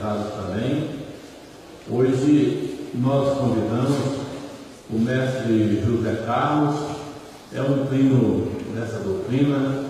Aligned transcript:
também. 0.00 0.88
Hoje 1.90 2.88
nós 2.94 3.38
convidamos 3.38 3.96
o 4.90 4.98
mestre 4.98 5.82
José 5.84 6.22
Carlos, 6.26 6.76
é 7.52 7.60
um 7.60 7.86
trino 7.86 8.48
dessa 8.74 8.98
doutrina, 9.00 9.84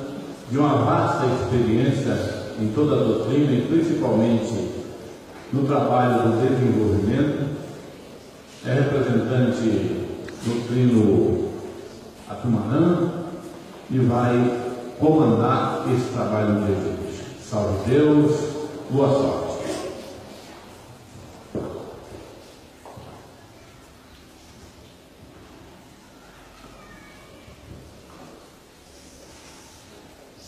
de 0.50 0.58
uma 0.58 0.76
vasta 0.84 1.26
experiência 1.26 2.16
em 2.60 2.68
toda 2.74 2.96
a 2.96 3.04
doutrina 3.04 3.52
e 3.52 3.66
principalmente 3.68 4.68
no 5.52 5.64
trabalho 5.66 6.30
do 6.30 6.48
desenvolvimento. 6.48 7.50
É 8.66 8.74
representante 8.74 9.62
do 9.62 10.68
trino 10.68 11.50
Atumanã 12.28 13.10
e 13.90 13.98
vai 14.00 14.34
comandar 14.98 15.86
esse 15.94 16.12
trabalho 16.12 16.66
de 16.66 16.72
hoje. 16.72 17.24
Salve 17.42 17.90
Deus, 17.90 18.32
boa 18.90 19.08
sorte. 19.08 19.50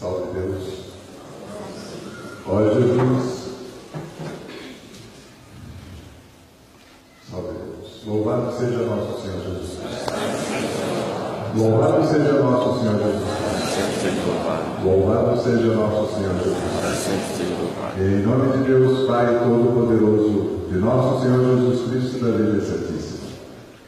Salve 0.03 0.33
Deus. 0.33 0.65
Ó 2.47 2.63
Jesus. 2.63 3.43
Salve 7.31 7.49
Deus. 7.53 8.05
Louvado 8.05 8.53
seja 8.59 8.79
nosso 8.85 9.23
Senhor 9.23 9.43
Jesus 9.43 9.79
Cristo. 9.79 10.13
Louvado 11.55 12.05
seja 12.05 12.33
nosso 12.43 12.81
Senhor 12.81 12.99
Jesus 12.99 13.23
Cristo. 14.03 14.33
Louvado 14.85 15.41
seja 15.41 15.75
nosso 15.75 16.15
Senhor 16.15 16.35
Jesus 16.35 16.57
Cristo. 16.59 17.92
Em 18.03 18.21
nome 18.27 18.51
de 18.59 18.65
Deus, 18.65 19.07
Pai 19.07 19.39
Todo-Poderoso, 19.45 20.67
de 20.69 20.77
nosso 20.77 21.23
Senhor 21.23 21.39
Jesus 21.39 21.89
Cristo, 21.89 22.25
da 22.25 22.33
Virgem 22.33 22.61
Santíssima, 22.61 23.29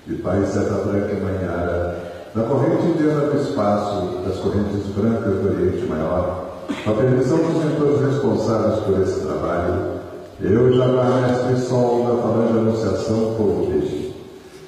de 0.06 0.14
Pai 0.14 0.46
Seta 0.46 0.84
Branca 0.84 1.10
e 1.10 1.20
Manhara, 1.20 1.98
da 2.32 2.44
corrente 2.44 2.86
indiana 2.86 3.22
do 3.22 3.40
espaço, 3.40 4.20
das 4.24 4.36
correntes 4.36 4.86
brancas 4.96 5.34
do 5.34 5.48
Oriente 5.48 5.84
Maior, 5.88 6.62
com 6.84 6.90
a 6.92 6.94
permissão 6.94 7.38
dos 7.38 7.64
mentores 7.64 8.00
responsáveis 8.02 8.78
por 8.84 9.02
esse 9.02 9.18
trabalho, 9.18 9.82
eu, 10.40 10.72
Jabá 10.72 11.20
Mestre 11.20 11.68
Sol, 11.68 12.04
da 12.04 12.22
Falange 12.22 12.56
Anunciação, 12.56 13.34
povo 13.36 13.66
peixe, 13.72 14.14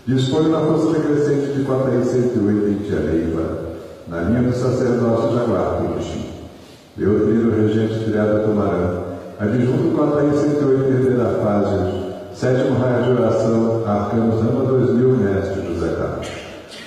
disponho 0.08 0.48
na 0.48 0.58
força 0.58 0.98
decrescente 0.98 1.52
de 1.52 1.62
408 1.62 2.68
em 2.68 2.74
Tiareiva, 2.84 3.58
na 4.08 4.22
linha 4.22 4.42
do 4.42 4.52
sacerdócio 4.52 5.38
Jaguar 5.38 5.76
Turuxi. 5.76 6.34
Eu, 6.98 7.26
filho 7.26 7.54
regente 7.54 8.06
criado 8.06 8.44
Tumarã, 8.44 9.05
adjunto 9.38 9.94
408 9.94 10.92
Herdeira 10.92 11.38
Fásios, 11.42 11.94
sétimo 12.32 12.78
raio 12.78 13.04
de 13.04 13.20
oração, 13.20 13.82
Arcanos 13.86 14.40
Rama 14.40 14.64
2000, 14.64 15.08
Mestre 15.10 15.74
José 15.74 15.94
Carlos. 15.94 16.28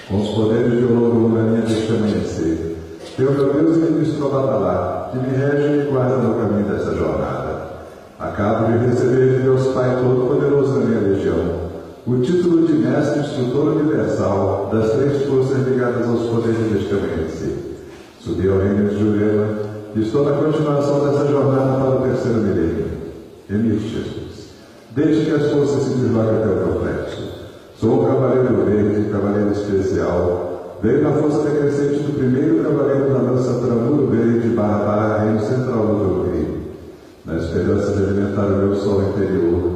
Com 0.07 0.21
os 0.21 0.29
poderes 0.29 0.79
de 0.79 0.91
ouro 0.91 1.29
linha 1.29 1.61
deste 1.61 1.93
amanhecer, 1.93 2.77
teu 3.15 3.31
meu 3.33 3.53
Deus 3.53 3.77
e 3.77 3.91
ministro 3.91 4.29
Babalá, 4.29 5.11
que 5.11 5.19
me 5.19 5.37
rege 5.37 5.67
e 5.67 5.77
me 5.77 5.91
guarda 5.91 6.17
no 6.17 6.33
caminho 6.35 6.67
desta 6.67 6.95
jornada. 6.95 7.69
Acabo 8.19 8.65
de 8.65 8.85
receber 8.85 9.37
de 9.37 9.43
Deus 9.43 9.67
Pai 9.67 9.97
Todo-Poderoso 10.01 10.79
na 10.79 10.85
minha 10.85 11.01
legião, 11.01 11.69
o 12.07 12.17
título 12.17 12.65
de 12.65 12.73
Mestre 12.73 13.19
Instrutor 13.19 13.75
Universal 13.75 14.71
das 14.73 14.91
três 14.93 15.23
forças 15.25 15.67
ligadas 15.67 16.07
aos 16.07 16.23
poderes 16.23 16.71
deste 16.71 16.95
amanhecer. 16.95 17.77
Subi 18.19 18.49
ao 18.49 18.57
reino 18.57 18.89
de 18.89 18.99
Jurema 18.99 19.58
estou 19.95 20.23
na 20.23 20.37
continuação 20.37 21.05
dessa 21.05 21.27
jornada 21.27 21.79
para 21.79 21.95
o 21.95 22.01
terceiro 22.03 22.39
milênio. 22.39 22.85
Emite, 23.49 23.87
Jesus. 23.87 24.49
Deixe 24.91 25.25
que 25.25 25.31
as 25.31 25.51
forças 25.51 25.83
se 25.83 25.97
desloquem 25.97 26.35
até 26.35 26.47
o 26.47 26.57
teu 26.57 26.79
plexo. 26.79 27.29
Sou 27.79 28.01
um 28.01 28.05
cavaleiro 28.05 28.65
verde, 28.65 29.09
cavaleiro 29.09 29.51
especial. 29.51 30.77
Veio 30.81 31.03
na 31.03 31.13
força 31.13 31.49
decrescente 31.49 32.03
do 32.03 32.13
primeiro 32.17 32.63
cavaleiro 32.63 33.13
da 33.13 33.31
lança 33.31 33.65
Tramuro 33.65 34.07
Verde, 34.07 34.49
barra 34.49 34.85
barra, 34.85 35.23
reino 35.23 35.39
central 35.41 35.87
do 35.87 35.95
teu 35.99 36.31
reino. 36.31 36.59
Na 37.25 37.37
esperança 37.37 37.91
de 37.93 38.03
alimentar 38.03 38.45
o 38.45 38.57
meu 38.57 38.75
sol 38.75 39.03
interior. 39.09 39.71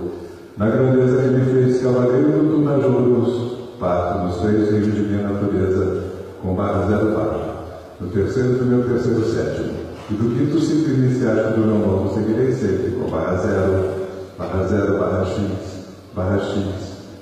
Na 0.57 0.69
grandeza 0.69 1.23
que 1.23 1.27
me 1.29 1.45
fez 1.45 1.81
cavaleiro 1.81 2.31
do 2.31 2.55
Tunajuros, 2.55 3.57
parto 3.79 4.27
dos 4.27 4.37
três 4.41 4.69
reinos 4.69 4.93
de 4.93 5.01
minha 5.01 5.27
natureza, 5.27 6.03
com 6.41 6.53
barra 6.53 6.87
zero 6.87 7.11
barra. 7.11 7.53
No 7.99 8.09
terceiro 8.09 8.53
do 8.59 8.65
meu 8.65 8.83
terceiro 8.83 9.23
sétimo. 9.25 9.82
E 10.09 10.13
do 10.13 10.35
quinto 10.35 10.59
ciclo 10.59 10.93
iniciático 10.93 11.61
do 11.61 11.67
meu 11.67 11.79
novo 11.79 12.13
seguirei 12.13 12.53
sempre 12.53 12.91
com 12.91 13.09
barra 13.09 13.37
zero, 13.37 13.93
barra 14.37 14.67
zero, 14.67 14.99
barra 14.99 15.25
x, 15.25 15.41
barra 16.15 16.39
x, 16.39 16.57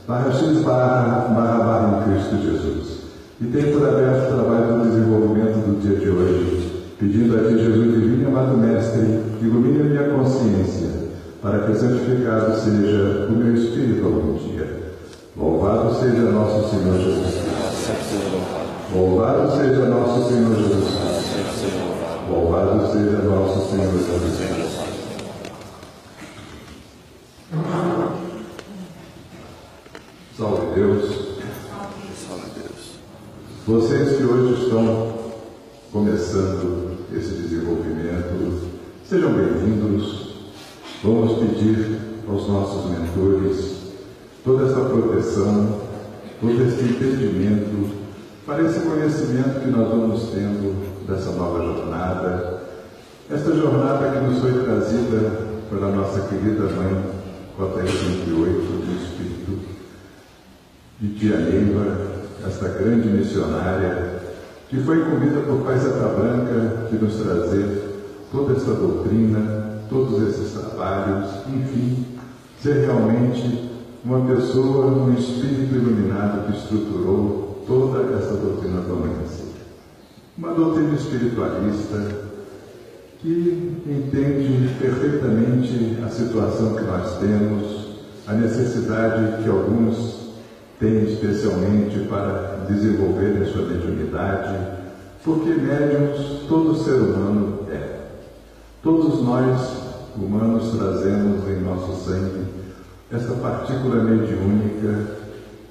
barra 0.08 0.32
x 0.32 0.58
barra, 0.64 1.28
barra 1.30 1.58
barra 1.64 1.98
em 1.98 2.14
Cristo 2.14 2.42
Jesus. 2.42 3.02
E 3.40 3.46
tem 3.46 3.72
por 3.72 3.88
aberto 3.88 4.32
o 4.32 4.36
trabalho 4.36 4.78
do 4.78 4.90
desenvolvimento 4.90 5.66
do 5.66 5.82
dia 5.82 5.96
de 5.98 6.10
hoje, 6.10 6.84
pedindo 7.00 7.36
a 7.36 7.50
Ti, 7.50 7.58
Jesus 7.58 7.92
Divino 7.92 8.28
Amado 8.28 8.58
Mestre, 8.58 9.20
que 9.40 9.46
ilumine 9.46 9.82
a 9.82 9.84
minha 9.84 10.10
consciência, 10.16 10.90
para 11.42 11.60
que 11.60 11.74
santificado 11.74 12.56
seja 12.60 13.28
o 13.30 13.32
meu 13.32 13.56
espírito 13.56 14.06
algum 14.06 14.34
dia. 14.38 14.82
Louvado 15.36 15.94
seja 15.96 16.30
nosso 16.30 16.70
Senhor 16.70 17.00
Jesus 17.00 17.34
Cristo. 17.34 17.52
Louvado 18.94 19.52
seja 19.58 19.86
nosso 19.86 20.28
Senhor 20.28 20.56
Jesus 20.56 20.86
Cristo. 20.86 21.22
Louvado 22.30 22.92
seja 22.92 23.24
nosso 23.24 23.72
Senhor 23.72 23.92
Jesus 23.92 24.38
Cristo. 24.38 24.82
Salve 30.38 30.71
Deus. 30.82 31.12
Vocês 33.68 34.18
que 34.18 34.24
hoje 34.24 34.64
estão 34.64 35.14
começando 35.94 36.98
esse 37.16 37.34
desenvolvimento, 37.34 38.68
sejam 39.08 39.32
bem-vindos. 39.34 40.38
Vamos 41.04 41.38
pedir 41.38 42.00
aos 42.28 42.48
nossos 42.48 42.90
mentores 42.90 43.76
toda 44.44 44.66
essa 44.66 44.80
proteção, 44.86 45.82
todo 46.40 46.64
esse 46.64 46.84
entendimento 46.84 47.92
para 48.48 48.64
esse 48.64 48.80
conhecimento 48.80 49.60
que 49.60 49.70
nós 49.70 49.88
vamos 49.88 50.32
tendo 50.32 51.06
dessa 51.08 51.32
nova 51.34 51.64
jornada, 51.64 52.64
esta 53.30 53.56
jornada 53.56 54.10
que 54.10 54.26
nos 54.26 54.40
foi 54.40 54.64
trazida 54.64 55.48
pela 55.70 55.92
nossa 55.92 56.22
querida 56.22 56.64
mãe, 56.64 57.22
Cota 57.56 57.86
108 57.86 58.26
do 58.26 59.04
Espírito, 59.04 59.81
de 61.02 61.16
Tia 61.16 61.36
Neiva, 61.36 61.98
esta 62.46 62.68
grande 62.68 63.08
missionária, 63.08 64.22
que 64.70 64.78
foi 64.82 65.00
incumbida 65.00 65.42
por 65.42 65.64
Pai 65.64 65.80
Zeta 65.80 66.08
Branca 66.10 66.90
de 66.92 67.04
nos 67.04 67.16
trazer 67.16 68.28
toda 68.32 68.54
essa 68.54 68.76
doutrina, 68.76 69.80
todos 69.90 70.22
esses 70.30 70.52
trabalhos, 70.52 71.28
enfim, 71.48 72.06
ser 72.62 72.86
realmente 72.86 73.72
uma 74.06 74.28
pessoa, 74.28 74.86
um 74.86 75.14
espírito 75.16 75.74
iluminado 75.74 76.46
que 76.46 76.58
estruturou 76.58 77.64
toda 77.66 78.16
essa 78.16 78.36
doutrina 78.36 78.82
do 78.82 78.94
amanhecer. 78.94 79.48
Uma 80.38 80.54
doutrina 80.54 80.94
espiritualista 80.94 81.98
que 83.20 83.82
entende 83.88 84.76
perfeitamente 84.80 85.98
a 86.06 86.10
situação 86.10 86.76
que 86.76 86.84
nós 86.84 87.18
temos, 87.18 87.88
a 88.28 88.34
necessidade 88.34 89.44
que 89.44 89.50
alguns 89.50 90.21
têm 90.82 91.04
especialmente 91.04 92.00
para 92.10 92.66
desenvolver 92.68 93.44
a 93.44 93.46
sua 93.46 93.68
mediunidade, 93.68 94.58
porque 95.24 95.52
médiums 95.52 96.42
todo 96.50 96.76
ser 96.76 96.96
humano 96.96 97.60
é. 97.70 98.00
Todos 98.82 99.22
nós, 99.22 99.62
humanos, 100.18 100.76
trazemos 100.76 101.48
em 101.48 101.62
nosso 101.62 102.04
sangue 102.04 102.46
essa 103.12 103.36
partícula 103.36 104.04
mediúnica 104.04 105.18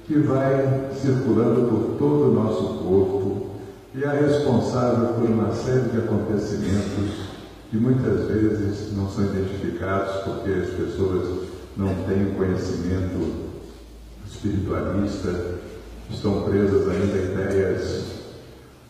que 0.07 0.17
vai 0.19 0.89
circulando 0.93 1.67
por 1.67 1.97
todo 1.97 2.29
o 2.29 2.33
nosso 2.33 2.63
corpo 2.83 3.47
e 3.93 4.03
é 4.05 4.21
responsável 4.21 5.15
por 5.15 5.29
uma 5.29 5.51
série 5.51 5.89
de 5.89 5.97
acontecimentos 5.97 7.31
que 7.69 7.75
muitas 7.75 8.27
vezes 8.27 8.95
não 8.95 9.09
são 9.09 9.25
identificados 9.25 10.23
porque 10.23 10.51
as 10.51 10.69
pessoas 10.69 11.49
não 11.75 11.93
têm 12.07 12.33
conhecimento 12.37 13.50
espiritualista, 14.31 15.59
estão 16.09 16.43
presas 16.43 16.87
ainda 16.89 17.13
a 17.13 17.51
ideias 17.51 18.05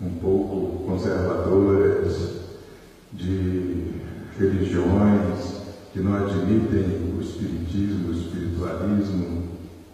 um 0.01 0.09
pouco 0.21 0.83
conservadoras 0.85 2.17
de 3.13 3.91
religiões 4.37 5.61
que 5.93 5.99
não 5.99 6.15
admitem 6.15 7.15
o 7.17 7.21
espiritismo, 7.21 8.09
o 8.09 8.13
espiritualismo, 8.13 9.43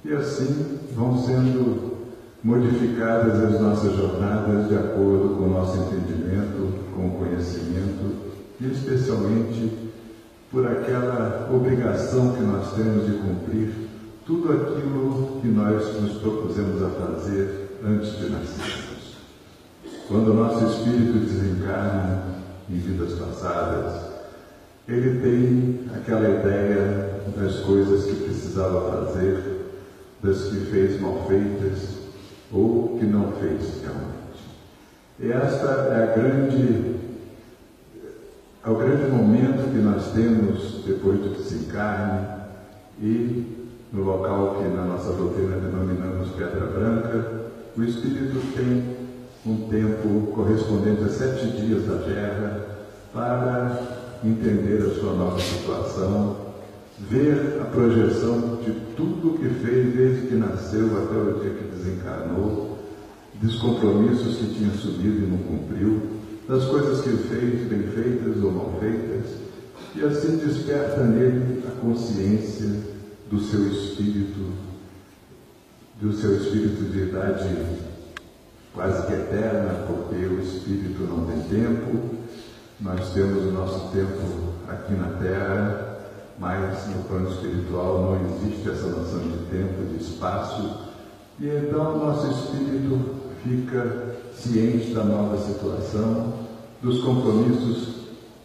e 0.05 0.13
assim 0.13 0.79
vão 0.95 1.17
sendo 1.17 1.97
modificadas 2.43 3.43
as 3.43 3.59
nossas 3.59 3.95
jornadas 3.95 4.69
de 4.69 4.75
acordo 4.75 5.35
com 5.35 5.43
o 5.43 5.49
nosso 5.49 5.77
entendimento, 5.77 6.73
com 6.95 7.07
o 7.07 7.11
conhecimento 7.11 8.15
e 8.61 8.71
especialmente 8.71 9.71
por 10.51 10.65
aquela 10.65 11.49
obrigação 11.53 12.33
que 12.33 12.41
nós 12.41 12.73
temos 12.73 13.05
de 13.05 13.13
cumprir 13.13 13.86
tudo 14.27 14.51
aquilo 14.51 15.39
que 15.41 15.47
nós 15.47 16.01
nos 16.01 16.17
propusemos 16.17 16.83
a 16.83 16.89
fazer 16.89 17.79
antes 17.81 18.11
de 18.17 18.29
nascermos. 18.29 19.15
Quando 20.09 20.31
o 20.31 20.33
nosso 20.33 20.65
espírito 20.65 21.19
desencarna 21.19 22.23
em 22.69 22.75
vidas 22.75 23.13
passadas, 23.13 24.11
ele 24.85 25.21
tem 25.21 25.89
aquela 25.95 26.27
ideia 26.27 27.21
das 27.37 27.59
coisas 27.59 28.03
que 28.03 28.25
precisava 28.25 29.05
fazer, 29.05 29.71
das 30.21 30.43
que 30.43 30.59
fez 30.65 30.99
mal 30.99 31.25
feitas 31.25 31.99
ou 32.51 32.97
que 32.99 33.05
não 33.05 33.31
fez 33.31 33.81
realmente. 33.81 34.17
E 35.21 35.31
esta 35.31 35.67
é 35.67 36.03
a 36.03 36.15
grande, 36.17 36.95
é 38.65 38.69
o 38.69 38.75
grande 38.75 39.09
momento 39.09 39.71
que 39.71 39.79
nós 39.79 40.11
temos 40.11 40.83
depois 40.85 41.17
do 41.17 41.29
desencarne 41.29 42.27
e 43.01 43.56
no 43.91 44.03
local 44.03 44.57
que 44.57 44.67
na 44.75 44.83
nossa 44.83 45.13
doutrina 45.13 45.57
denominamos 45.57 46.29
Pedra 46.31 46.65
Branca, 46.65 47.47
o 47.77 47.83
Espírito 47.83 48.41
tem 48.55 48.97
um 49.45 49.69
tempo 49.69 50.31
correspondente 50.33 51.03
a 51.03 51.09
sete 51.09 51.47
dias 51.51 51.85
da 51.85 51.97
Terra 51.99 52.65
para 53.13 53.79
entender 54.23 54.81
a 54.81 54.99
sua 54.99 55.13
nova 55.13 55.39
situação, 55.39 56.35
ver 56.99 57.59
a 57.61 57.65
projeção 57.65 58.57
de 58.63 58.71
tudo 58.95 59.35
o 59.35 59.37
que 59.37 59.47
fez 59.65 59.95
desde 59.95 60.27
que 60.27 60.35
nasceu 60.35 60.87
até 60.97 61.15
o 61.15 61.39
dia 61.39 61.51
que 61.51 61.75
desencarnou 61.75 62.77
dos 63.41 63.55
compromissos 63.59 64.35
que 64.37 64.55
tinha 64.55 64.71
assumido 64.71 65.25
e 65.25 65.29
não 65.29 65.37
cumpriu, 65.37 66.01
das 66.49 66.65
coisas 66.65 67.01
que 67.01 67.09
fez, 67.09 67.67
bem 67.67 67.83
feitas 67.83 68.43
ou 68.43 68.51
mal 68.51 68.77
feitas, 68.79 69.35
e 69.95 70.03
assim 70.03 70.37
desperta 70.37 71.03
nele 71.03 71.63
a 71.67 71.71
consciência 71.79 72.96
do 73.29 73.39
seu 73.39 73.67
espírito, 73.67 74.53
do 76.01 76.13
seu 76.13 76.37
espírito 76.37 76.91
de 76.91 76.99
idade 76.99 77.87
quase 78.77 79.07
que 79.07 79.13
eterna, 79.13 79.85
porque 79.87 80.15
o 80.15 80.39
espírito 80.39 81.03
não 81.03 81.25
tem 81.25 81.41
tempo, 81.49 82.15
nós 82.79 83.11
temos 83.11 83.43
o 83.45 83.51
nosso 83.51 83.91
tempo 83.91 84.53
aqui 84.67 84.93
na 84.93 85.17
Terra, 85.17 85.97
mas 86.37 86.87
no 86.95 87.03
plano 87.05 87.31
espiritual 87.31 88.01
não 88.03 88.25
existe 88.27 88.69
essa 88.69 88.85
noção 88.87 89.21
de 89.21 89.37
tempo, 89.49 89.83
de 89.91 90.03
espaço, 90.03 90.77
e 91.39 91.47
então 91.47 91.97
nosso 91.97 92.27
espírito 92.27 92.99
fica 93.43 94.15
ciente 94.35 94.93
da 94.93 95.03
nova 95.03 95.37
situação, 95.37 96.33
dos 96.79 97.03
compromissos 97.03 97.95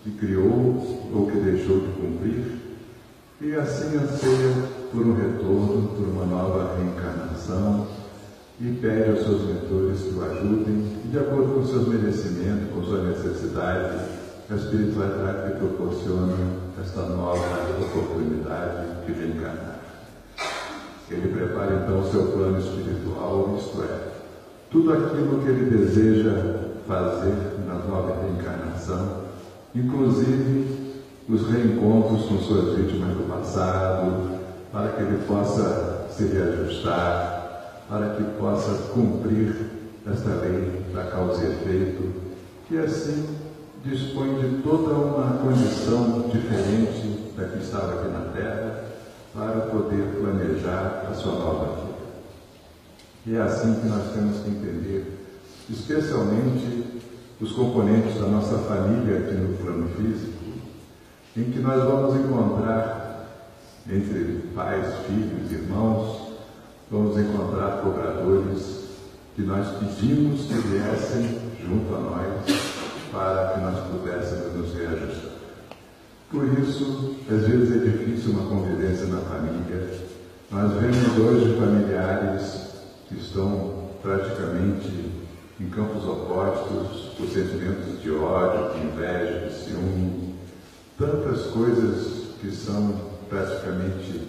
que 0.03 0.13
criou 0.13 1.11
ou 1.15 1.31
que 1.31 1.39
deixou 1.39 1.81
de 1.81 1.89
cumprir, 1.89 2.59
e 3.39 3.55
assim 3.55 3.99
anseia 3.99 4.72
por 4.93 5.07
um 5.07 5.15
retorno, 5.15 5.89
por 5.97 6.07
uma 6.07 6.27
nova 6.27 6.77
reencarnação, 6.77 7.87
e 8.61 8.79
pede 8.81 9.11
aos 9.11 9.21
seus 9.23 9.43
mentores 9.43 10.03
que 10.03 10.15
o 10.15 10.23
ajudem, 10.23 11.01
de 11.11 11.19
acordo 11.19 11.55
com 11.55 11.67
seus 11.67 11.89
merecimentos, 11.89 12.73
com 12.75 12.85
sua 12.85 13.03
necessidade, 13.03 14.05
a 14.51 14.55
espiritualidade 14.55 15.53
que 15.53 15.59
proporciona 15.59 16.37
esta 16.81 17.03
nova 17.03 17.41
oportunidade 17.81 19.07
de 19.07 19.13
reencarnar. 19.13 19.81
Ele 21.11 21.29
prepara 21.29 21.83
então 21.83 22.01
o 22.01 22.11
seu 22.11 22.27
plano 22.27 22.59
espiritual, 22.59 23.57
isto 23.59 23.83
é, 23.83 24.13
tudo 24.71 24.93
aquilo 24.93 25.43
que 25.43 25.49
ele 25.49 25.71
deseja 25.71 26.61
fazer 26.87 27.35
na 27.67 27.75
nova 27.75 28.23
reencarnação, 28.23 29.23
inclusive 29.75 30.93
os 31.29 31.49
reencontros 31.51 32.27
com 32.27 32.39
suas 32.39 32.77
vítimas 32.77 33.17
do 33.17 33.29
passado, 33.29 34.42
para 34.73 34.93
que 34.93 35.03
ele 35.03 35.23
possa 35.27 36.07
se 36.11 36.25
reajustar, 36.25 37.85
para 37.89 38.17
que 38.17 38.25
possa 38.39 38.93
cumprir 38.95 39.55
esta 40.11 40.31
lei 40.37 40.83
da 40.95 41.05
causa 41.05 41.45
e 41.45 41.53
efeito, 41.53 42.13
que 42.67 42.79
assim 42.79 43.37
dispõe 43.85 44.35
de 44.41 44.63
toda 44.63 44.95
uma 44.95 45.37
condição 45.39 46.31
diferente 46.31 47.33
da 47.37 47.45
que 47.45 47.59
estava 47.59 48.01
aqui 48.01 48.09
na 48.09 48.33
Terra, 48.33 48.85
para 49.35 49.61
poder 49.63 50.19
planejar 50.21 51.09
a 51.11 51.15
sua 51.15 51.33
nova 51.33 51.65
vida. 51.77 51.93
E 53.27 53.37
é 53.37 53.41
assim 53.41 53.75
que 53.81 53.87
nós 53.87 54.13
temos 54.13 54.39
que 54.41 54.51
entender, 54.51 55.19
especialmente 55.71 57.03
os 57.41 57.53
componentes 57.53 58.21
da 58.21 58.27
nossa 58.27 58.59
família 58.59 59.19
aqui 59.19 59.35
no 59.35 59.57
plano 59.57 59.89
físico, 59.97 60.33
em 61.37 61.45
que 61.45 61.61
nós 61.61 61.83
vamos 61.83 62.15
encontrar 62.17 63.02
entre 63.89 64.43
pais, 64.55 64.87
filhos, 65.07 65.51
irmãos, 65.51 66.35
vamos 66.91 67.19
encontrar 67.19 67.83
cobradores 67.83 68.83
que 69.35 69.43
nós 69.43 69.67
pedimos 69.79 70.43
que 70.43 70.55
viessem 70.55 71.39
junto 71.61 71.95
a 71.95 71.99
nós 71.99 72.73
para 73.11 73.55
que 73.55 73.61
nós 73.61 73.87
pudéssemos 73.89 74.55
nos 74.55 74.75
reajustar. 74.75 75.33
Por 76.31 76.45
isso, 76.59 77.17
às 77.31 77.47
vezes 77.47 77.77
é 77.77 77.85
difícil 77.85 78.33
uma 78.33 78.49
convivência 78.49 79.07
na 79.07 79.21
família. 79.21 80.01
Nós 80.51 80.73
vemos 80.73 81.19
hoje 81.19 81.59
familiares 81.59 82.69
que 83.09 83.19
estão 83.19 83.89
praticamente 84.03 85.13
em 85.61 85.69
campos 85.69 86.05
opostos, 86.05 87.13
por 87.17 87.29
sentimentos 87.29 88.01
de 88.03 88.11
ódio, 88.11 88.75
de 88.75 88.87
inveja, 88.87 89.47
de 89.47 89.55
ciúme, 89.55 90.35
tantas 90.99 91.47
coisas 91.49 92.35
que 92.41 92.51
são 92.51 93.12
praticamente 93.33 94.29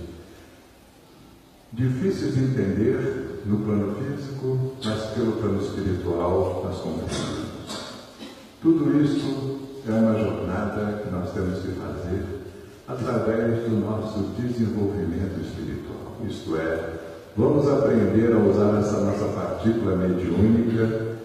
difíceis 1.74 2.36
de 2.36 2.44
entender 2.46 3.42
no 3.46 3.58
plano 3.58 3.96
físico, 3.96 4.78
mas 4.86 5.02
pelo 5.08 5.34
plano 5.34 5.62
espiritual 5.62 6.62
nós 6.64 6.78
compreendemos. 6.78 7.44
Tudo 8.62 9.04
isso 9.04 9.60
é 9.86 9.92
uma 9.92 10.18
jornada 10.18 11.02
que 11.04 11.12
nós 11.12 11.34
temos 11.34 11.60
que 11.60 11.72
fazer 11.74 12.24
através 12.88 13.70
do 13.70 13.76
nosso 13.82 14.20
desenvolvimento 14.40 15.42
espiritual, 15.42 16.18
isto 16.26 16.56
é, 16.56 17.04
Vamos 17.36 17.68
aprender 17.68 18.32
a 18.32 18.38
usar 18.38 18.80
essa 18.80 19.02
nossa 19.02 19.26
partícula 19.34 19.96
mediúnica. 19.96 21.16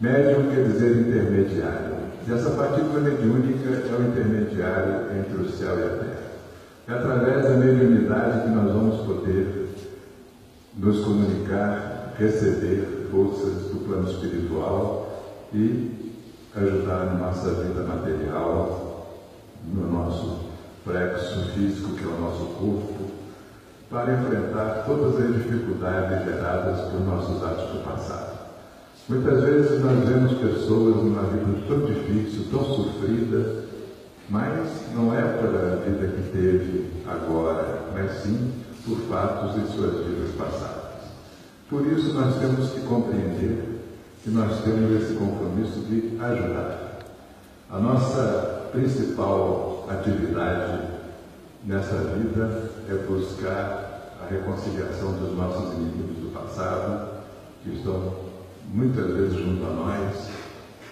Médium 0.00 0.48
quer 0.48 0.68
dizer 0.68 0.98
intermediário. 0.98 1.96
E 2.28 2.32
essa 2.32 2.50
partícula 2.50 3.00
mediúnica 3.00 3.68
é 3.68 3.96
o 3.98 4.06
intermediário 4.06 5.18
entre 5.18 5.42
o 5.42 5.50
céu 5.50 5.76
e 5.80 5.82
a 5.82 5.88
terra. 5.88 6.21
É 6.88 6.94
através 6.94 7.44
da 7.44 7.50
mediunidade 7.50 8.42
que 8.42 8.48
nós 8.48 8.72
vamos 8.72 9.06
poder 9.06 9.68
nos 10.76 11.04
comunicar, 11.04 12.14
receber 12.18 13.08
forças 13.10 13.70
do 13.70 13.84
plano 13.86 14.10
espiritual 14.10 15.38
e 15.54 16.16
ajudar 16.56 17.06
na 17.06 17.26
nossa 17.26 17.50
vida 17.50 17.82
material, 17.84 19.06
no 19.64 19.92
nosso 19.92 20.40
plexo 20.84 21.52
físico, 21.52 21.94
que 21.94 22.04
é 22.04 22.08
o 22.08 22.20
nosso 22.20 22.46
corpo, 22.58 23.12
para 23.88 24.14
enfrentar 24.14 24.84
todas 24.84 25.20
as 25.20 25.34
dificuldades 25.34 26.24
geradas 26.24 26.80
por 26.90 27.00
nossos 27.00 27.44
atos 27.44 27.70
do 27.70 27.84
passado. 27.84 28.38
Muitas 29.08 29.42
vezes 29.42 29.80
nós 29.80 30.08
vemos 30.08 30.32
pessoas 30.34 30.96
numa 30.96 31.22
vida 31.22 31.60
tão 31.68 31.80
difícil, 31.86 32.46
tão 32.50 32.64
sofrida, 32.64 33.61
mas 34.32 34.66
não 34.94 35.14
é 35.14 35.20
pela 35.20 35.76
vida 35.84 36.08
que 36.08 36.30
teve 36.32 36.90
agora, 37.06 37.82
mas 37.92 38.22
sim 38.22 38.50
por 38.82 38.96
fatos 39.00 39.54
de 39.54 39.70
suas 39.70 40.06
vidas 40.06 40.34
passadas. 40.38 41.02
Por 41.68 41.86
isso 41.86 42.14
nós 42.14 42.36
temos 42.38 42.70
que 42.70 42.80
compreender 42.80 43.78
que 44.24 44.30
nós 44.30 44.64
temos 44.64 45.02
esse 45.02 45.14
compromisso 45.16 45.80
de 45.80 46.18
ajudar. 46.18 46.98
A 47.70 47.78
nossa 47.78 48.70
principal 48.72 49.86
atividade 49.90 50.82
nessa 51.66 51.96
vida 51.96 52.70
é 52.88 52.94
buscar 53.06 54.16
a 54.18 54.26
reconciliação 54.30 55.12
dos 55.12 55.36
nossos 55.36 55.74
inimigos 55.74 56.16
do 56.16 56.32
passado, 56.32 57.22
que 57.62 57.74
estão 57.76 58.14
muitas 58.72 59.12
vezes 59.12 59.34
junto 59.34 59.62
a 59.66 59.70
nós, 59.74 60.30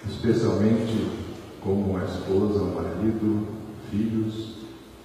especialmente 0.06 1.19
como 1.62 1.90
uma 1.90 2.04
esposa, 2.04 2.62
um 2.62 2.74
marido, 2.74 3.46
filhos. 3.90 4.56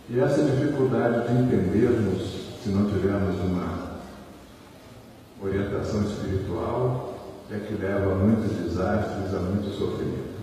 E 0.09 0.19
essa 0.19 0.43
dificuldade 0.43 1.27
de 1.27 1.41
entendermos, 1.41 2.45
se 2.63 2.69
não 2.69 2.89
tivermos 2.89 3.35
uma 3.41 3.99
orientação 5.41 6.03
espiritual, 6.03 7.15
é 7.51 7.59
que 7.59 7.73
leva 7.73 8.11
a 8.11 8.15
muitos 8.15 8.51
desastres, 8.57 9.33
a 9.33 9.39
muito 9.39 9.69
sofrimento. 9.77 10.35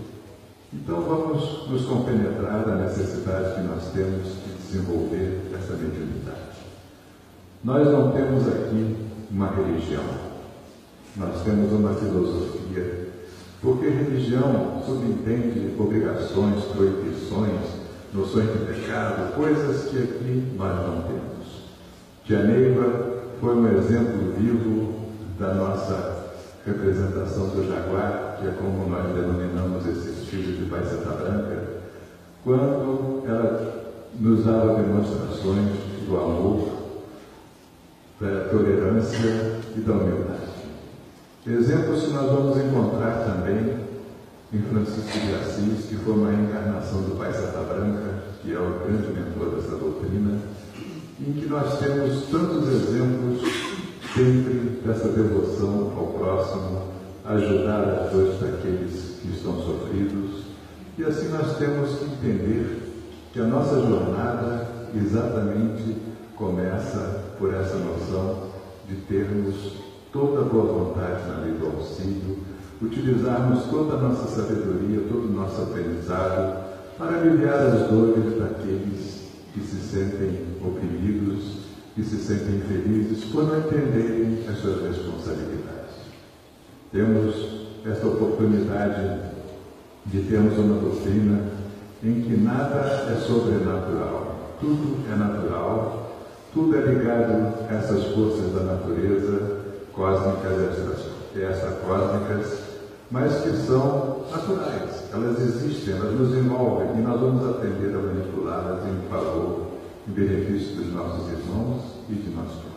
Então 0.73 1.03
vamos 1.03 1.69
nos 1.69 1.85
compenetrar 1.85 2.65
da 2.65 2.77
necessidade 2.77 3.55
que 3.55 3.61
nós 3.61 3.93
temos 3.93 4.29
de 4.29 4.55
desenvolver 4.55 5.51
essa 5.55 5.75
mediunidade. 5.75 6.53
Nós 7.63 7.87
não 7.87 8.11
temos 8.13 8.49
aqui 8.49 8.97
uma 9.31 9.49
religião, 9.49 10.05
nós 11.17 11.43
temos 11.43 11.73
uma 11.73 11.95
filosofia, 11.95 13.12
porque 13.63 13.89
religião 13.89 14.83
subentende 14.85 15.77
obrigações, 15.79 16.65
proibições, 16.65 17.61
noções 18.13 18.51
de 18.53 18.59
pecado, 18.59 19.35
coisas 19.35 19.89
que 19.89 19.99
aqui 19.99 20.53
nós 20.57 20.75
não 20.85 21.03
temos. 21.03 21.63
Tia 22.25 22.43
Neiva 22.43 23.23
foi 23.41 23.55
um 23.55 23.79
exemplo 23.79 24.33
vivo 24.37 24.95
da 25.39 25.55
nossa 25.55 26.23
representação 26.67 27.51
do 27.51 27.67
jaguar, 27.69 28.39
que 28.41 28.49
é 28.49 28.51
como 28.51 28.89
nós 28.89 29.15
denominamos 29.15 29.87
esses 29.87 30.27
filhos 30.29 30.59
de 30.59 30.65
Paiseta 30.65 31.11
Branca, 31.11 31.63
quando 32.45 33.23
ela 33.27 34.01
nos 34.19 34.45
dava 34.45 34.75
demonstrações 34.75 35.71
do 36.07 36.17
amor, 36.17 36.69
da 38.21 38.49
tolerância 38.51 39.61
e 39.77 39.81
da 39.81 39.93
humildade. 39.93 40.52
Exemplos 41.45 42.05
que 42.05 42.11
nós 42.13 42.31
vamos 42.31 42.57
encontrar 42.57 43.25
também 43.25 43.75
em 44.53 44.63
Francisco 44.63 45.19
de 45.27 45.35
Assis, 45.35 45.87
que 45.89 45.97
foi 45.97 46.15
uma 46.15 46.31
reencarnação 46.31 47.03
do 47.03 47.19
Pai 47.19 47.33
Santa 47.33 47.65
Branca, 47.65 48.23
que 48.41 48.53
é 48.53 48.59
o 48.61 48.79
grande 48.79 49.09
mentor 49.09 49.57
dessa 49.57 49.77
doutrina, 49.77 50.39
em 51.21 51.33
que 51.33 51.47
nós 51.47 51.81
temos 51.81 52.27
tantos 52.31 52.69
exemplos 52.69 53.41
sempre 54.15 54.81
dessa 54.87 55.09
devoção 55.09 55.93
ao 55.97 56.07
próximo, 56.17 56.83
ajudar 57.25 57.89
as 57.89 58.13
dores 58.13 58.41
daqueles 58.41 59.19
que 59.21 59.33
estão 59.35 59.57
sofridos. 59.65 60.45
E 60.97 61.03
assim 61.03 61.27
nós 61.27 61.57
temos 61.57 61.99
que 61.99 62.05
entender 62.05 62.83
que 63.33 63.41
a 63.41 63.47
nossa 63.47 63.81
jornada 63.81 64.69
exatamente 64.95 65.97
começa 66.37 67.35
por 67.37 67.53
essa 67.53 67.79
noção 67.79 68.53
de 68.89 68.95
termos 68.95 69.92
toda 70.13 70.43
boa 70.43 70.65
vontade 70.65 71.27
na 71.27 71.39
lei 71.39 71.55
do 71.55 71.67
auxílio, 71.67 72.39
utilizarmos 72.83 73.65
toda 73.65 73.95
a 73.95 74.01
nossa 74.01 74.29
sabedoria, 74.29 75.01
todo 75.09 75.29
o 75.29 75.33
nosso 75.33 75.63
aprendizado 75.63 76.63
para 76.99 77.17
aliviar 77.17 77.55
as 77.55 77.89
dores 77.89 78.39
daqueles 78.39 79.23
que 79.55 79.61
se 79.61 79.77
sentem 79.77 80.47
oprimidos, 80.63 81.63
que 81.95 82.05
se 82.05 82.17
sentem 82.17 82.57
infelizes 82.57 83.25
por 83.25 83.45
não 83.45 83.59
entenderem 83.59 84.45
as 84.49 84.59
suas 84.59 84.83
responsabilidades. 84.83 85.93
Temos 86.93 87.35
esta 87.87 88.07
oportunidade 88.07 89.33
de 90.07 90.23
termos 90.25 90.59
uma 90.59 90.79
doutrina 90.79 91.41
em 92.03 92.21
que 92.21 92.37
nada 92.37 93.11
é 93.11 93.17
sobrenatural, 93.27 94.57
tudo 94.61 95.05
é 95.11 95.17
natural, 95.17 96.13
tudo 96.53 96.77
é 96.77 96.81
ligado 96.81 97.55
a 97.69 97.75
essas 97.75 98.05
forças 98.15 98.53
da 98.53 98.63
natureza, 98.63 99.62
cósmicas, 99.95 100.59
extracósmicas, 101.35 102.59
mas 103.11 103.43
que 103.43 103.51
são 103.67 104.25
naturais, 104.31 105.05
elas 105.13 105.41
existem, 105.41 105.95
elas 105.95 106.19
nos 106.19 106.35
envolvem 106.35 106.99
e 106.99 107.03
nós 107.03 107.21
vamos 107.21 107.47
aprender 107.47 107.95
a 107.95 107.99
manipulá-las 107.99 108.87
em 108.87 109.09
favor, 109.09 109.67
em 110.09 110.13
benefício 110.13 110.77
dos 110.77 110.93
nossos 110.95 111.31
irmãos 111.31 111.83
e 112.09 112.15
de 112.15 112.31
nós 112.31 112.49
próprios. 112.49 112.73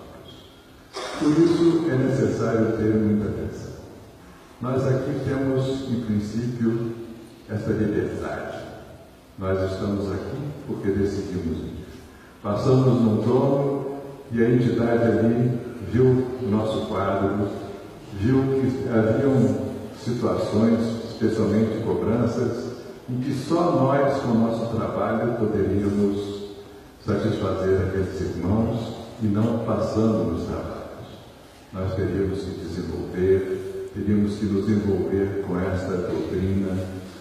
Por 1.20 1.32
isso 1.42 1.90
é 1.90 1.96
necessário 1.96 2.78
ter 2.78 2.94
muita 2.96 3.30
atenção. 3.30 3.76
Nós 4.62 4.86
aqui 4.86 5.22
temos, 5.26 5.90
em 5.90 6.02
princípio, 6.02 6.92
essa 7.50 7.72
liberdade. 7.72 8.66
Nós 9.38 9.72
estamos 9.72 10.12
aqui 10.12 10.38
porque 10.68 10.90
decidimos 10.90 11.60
ir. 11.60 11.86
Passamos 12.42 13.02
num 13.02 13.22
trono 13.22 14.00
e 14.32 14.44
a 14.44 14.50
entidade 14.50 15.04
ali 15.04 15.65
viu 15.92 16.06
o 16.42 16.48
nosso 16.50 16.88
quadro, 16.88 17.48
viu 18.14 18.42
que 18.42 18.90
haviam 18.90 19.66
situações, 20.04 20.80
especialmente 21.12 21.84
cobranças, 21.84 22.76
em 23.10 23.20
que 23.20 23.34
só 23.34 23.72
nós, 23.72 24.22
com 24.22 24.30
o 24.30 24.40
nosso 24.40 24.76
trabalho, 24.76 25.34
poderíamos 25.34 26.46
satisfazer 27.06 27.88
aqueles 27.88 28.20
irmãos 28.22 28.96
e 29.22 29.28
não 29.28 29.60
passando 29.60 30.32
nos 30.32 30.46
trabalhos. 30.46 30.76
Nós 31.72 31.94
teríamos 31.94 32.40
que 32.40 32.60
desenvolver, 32.62 33.92
teríamos 33.94 34.36
que 34.38 34.46
nos 34.46 34.70
envolver 34.70 35.44
com 35.48 35.60
esta 35.60 35.94
doutrina, 35.94 36.78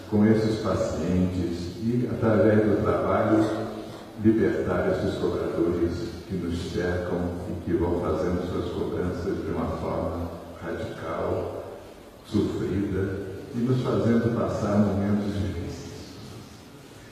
com 0.09 0.25
esses 0.25 0.59
pacientes 0.59 1.75
e, 1.83 2.09
através 2.11 2.59
do 2.59 2.81
trabalho, 2.83 3.64
libertar 4.23 4.91
esses 4.91 5.19
cobradores 5.19 5.91
que 6.27 6.35
nos 6.35 6.71
cercam 6.71 7.19
e 7.49 7.63
que 7.63 7.73
vão 7.73 7.99
fazendo 7.99 8.49
suas 8.51 8.71
cobranças 8.71 9.35
de 9.43 9.51
uma 9.51 9.67
forma 9.77 10.29
radical, 10.63 11.63
sofrida 12.25 13.35
e 13.53 13.59
nos 13.59 13.81
fazendo 13.81 14.35
passar 14.35 14.77
momentos 14.77 15.33
difíceis. 15.33 15.65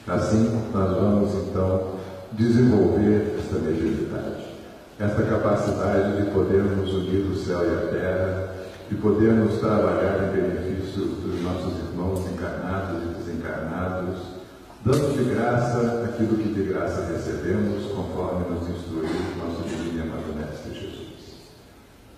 Assim, 0.08 0.50
nós 0.74 0.92
vamos 0.98 1.34
então 1.36 1.94
desenvolver 2.34 3.36
esta 3.40 3.60
mediunidade, 3.60 4.48
esta 5.00 5.24
capacidade 5.24 6.24
de 6.24 6.32
podermos 6.32 6.94
unir 6.94 7.26
o 7.28 7.36
céu 7.36 7.64
e 7.64 7.74
a 7.74 7.88
terra, 7.92 8.54
de 8.90 8.96
podermos 8.96 9.60
trabalhar 9.60 10.28
em 10.28 10.42
benefício 10.42 11.06
dos 11.06 11.42
nossos 11.42 11.74
irmãos 11.80 12.20
encarnados 12.32 13.04
e 13.04 13.24
desencarnados, 13.24 14.43
dando 14.86 15.18
de 15.18 15.34
graça 15.34 16.04
aquilo 16.04 16.38
que 16.38 16.54
de 16.54 16.64
graça 16.64 17.06
recebemos, 17.06 17.86
conforme 17.86 18.50
nos 18.50 18.70
instruiu 18.70 19.10
nosso 19.38 19.64
divino 19.68 20.00
e 20.00 20.02
amado 20.02 20.36
Mestre 20.36 20.74
Jesus. 20.74 21.04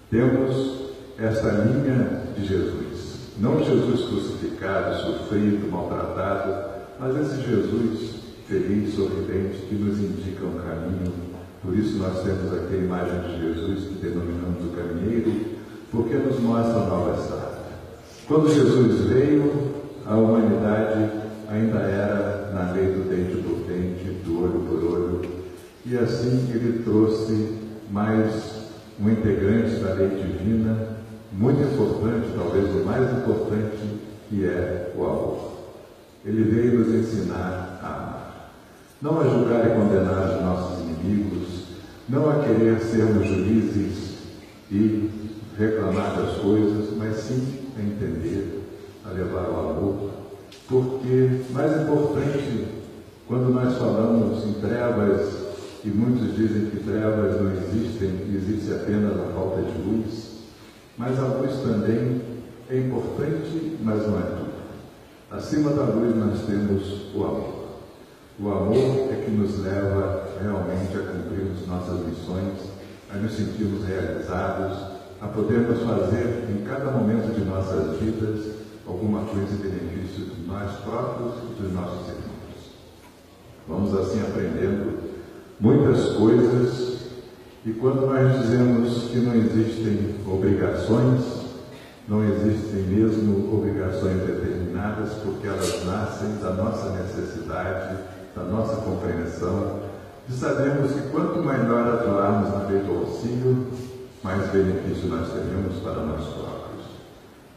Temos 0.10 0.94
esta 1.20 1.52
linha 1.52 2.24
de 2.36 2.46
Jesus, 2.46 3.36
não 3.38 3.64
Jesus 3.64 4.10
crucificado, 4.10 5.00
sofrido, 5.00 5.72
maltratado, 5.72 6.86
mas 7.00 7.16
esse 7.18 7.44
Jesus 7.44 8.16
feliz, 8.48 8.96
sorridente, 8.96 9.58
que 9.68 9.76
nos 9.76 10.00
indica 10.00 10.46
um 10.46 10.58
caminho. 10.58 11.14
Por 11.64 11.76
isso 11.76 11.98
nós 11.98 12.24
temos 12.24 12.54
aqui 12.54 12.76
a 12.76 12.78
imagem 12.78 13.22
de 13.22 13.42
Jesus 13.42 13.88
que 13.88 13.96
denominamos 14.02 14.64
o 14.66 14.76
caminheiro, 14.76 15.56
porque 15.92 16.16
nos 16.16 16.40
mostra 16.40 16.78
a 16.78 16.88
nova 16.88 17.20
estrada. 17.20 17.66
Quando 18.28 18.54
Jesus 18.54 19.02
veio, 19.06 19.76
a 20.06 20.16
humanidade 20.16 21.25
ainda 21.56 21.80
era 21.80 22.52
na 22.54 22.72
lei 22.72 22.88
do 22.88 23.10
dente 23.10 23.42
por 23.42 23.66
dente, 23.68 24.24
do 24.26 24.44
olho 24.44 24.60
por 24.68 24.84
olho, 24.84 25.22
e 25.86 25.98
assim 25.98 26.50
ele 26.54 26.84
trouxe 26.84 27.60
mais 27.90 28.66
um 29.00 29.10
integrante 29.10 29.76
da 29.76 29.94
lei 29.94 30.10
divina, 30.10 30.96
muito 31.32 31.62
importante, 31.62 32.34
talvez 32.36 32.66
o 32.70 32.86
mais 32.86 33.12
importante, 33.12 34.00
que 34.30 34.46
é 34.46 34.94
o 34.96 35.04
amor. 35.04 35.56
Ele 36.26 36.44
veio 36.44 36.80
nos 36.80 36.94
ensinar 36.94 37.80
a 37.82 37.88
amar. 37.88 38.52
Não 39.02 39.20
a 39.20 39.24
julgar 39.24 39.66
e 39.68 39.76
condenar 39.76 40.36
os 40.36 40.42
nossos 40.42 40.82
inimigos, 40.82 41.66
não 42.10 42.30
a 42.30 42.44
querer 42.44 42.80
sermos 42.80 43.28
juízes 43.28 44.16
e 44.72 45.10
reclamar 45.58 46.16
das 46.16 46.38
coisas, 46.38 46.96
mas 46.98 47.18
sim 47.18 47.66
a 47.78 47.82
entender, 47.82 48.62
a 49.06 49.12
levar 49.12 49.50
o 49.50 49.70
amor. 49.70 50.25
Porque 50.68 51.42
mais 51.52 51.82
importante, 51.82 52.68
quando 53.28 53.54
nós 53.54 53.78
falamos 53.78 54.44
em 54.46 54.54
trevas, 54.54 55.46
e 55.84 55.90
muitos 55.90 56.36
dizem 56.36 56.72
que 56.72 56.84
trevas 56.84 57.40
não 57.40 57.52
existem, 57.52 58.10
existe 58.34 58.74
apenas 58.74 59.14
a 59.20 59.34
falta 59.36 59.62
de 59.62 59.78
luz, 59.84 60.40
mas 60.98 61.20
a 61.20 61.28
luz 61.28 61.52
também 61.62 62.22
é 62.70 62.78
importante, 62.80 63.78
mas 63.84 64.08
não 64.08 64.18
é 64.18 64.24
tudo. 64.24 64.56
Acima 65.30 65.72
da 65.72 65.84
luz 65.84 66.16
nós 66.16 66.42
temos 66.48 67.14
o 67.14 67.24
amor. 67.24 67.66
O 68.40 68.50
amor 68.50 69.14
é 69.14 69.24
que 69.24 69.32
nos 69.32 69.60
leva 69.60 70.28
realmente 70.42 70.98
a 70.98 71.12
cumprirmos 71.12 71.68
nossas 71.68 72.00
missões, 72.00 72.54
a 73.14 73.18
nos 73.18 73.34
sentirmos 73.34 73.86
realizados, 73.86 74.78
a 75.22 75.28
podermos 75.28 75.84
fazer 75.84 76.46
em 76.50 76.64
cada 76.66 76.92
momento 76.92 77.34
de 77.34 77.46
nossas 77.46 78.00
vidas 78.00 78.65
alguma 78.88 79.22
coisa 79.22 79.54
em 79.54 79.58
benefício 79.58 80.26
de 80.26 80.48
nós 80.48 80.72
próprios 80.80 81.34
e 81.44 81.62
dos 81.62 81.74
nossos 81.74 82.08
irmãos. 82.08 82.36
Vamos 83.68 83.94
assim 83.96 84.22
aprendendo 84.22 85.00
muitas 85.60 86.16
coisas 86.18 86.96
e 87.66 87.74
quando 87.74 88.06
nós 88.06 88.42
dizemos 88.42 89.10
que 89.10 89.18
não 89.18 89.34
existem 89.34 90.16
obrigações, 90.28 91.46
não 92.08 92.24
existem 92.24 92.84
mesmo 92.84 93.56
obrigações 93.58 94.22
determinadas, 94.22 95.14
porque 95.24 95.48
elas 95.48 95.84
nascem 95.84 96.36
da 96.40 96.52
nossa 96.52 96.92
necessidade, 96.92 97.98
da 98.36 98.44
nossa 98.44 98.76
compreensão, 98.82 99.80
de 100.28 100.36
sabermos 100.36 100.92
que 100.92 101.10
quanto 101.10 101.40
melhor 101.40 101.96
atuarmos 101.96 102.52
na 102.52 102.68
lei 102.68 102.84
do 102.84 103.00
auxílio, 103.00 103.66
mais 104.24 104.48
benefício 104.52 105.10
nós 105.10 105.28
teremos 105.32 105.80
para 105.82 106.04
nós 106.04 106.24
próprios. 106.24 106.86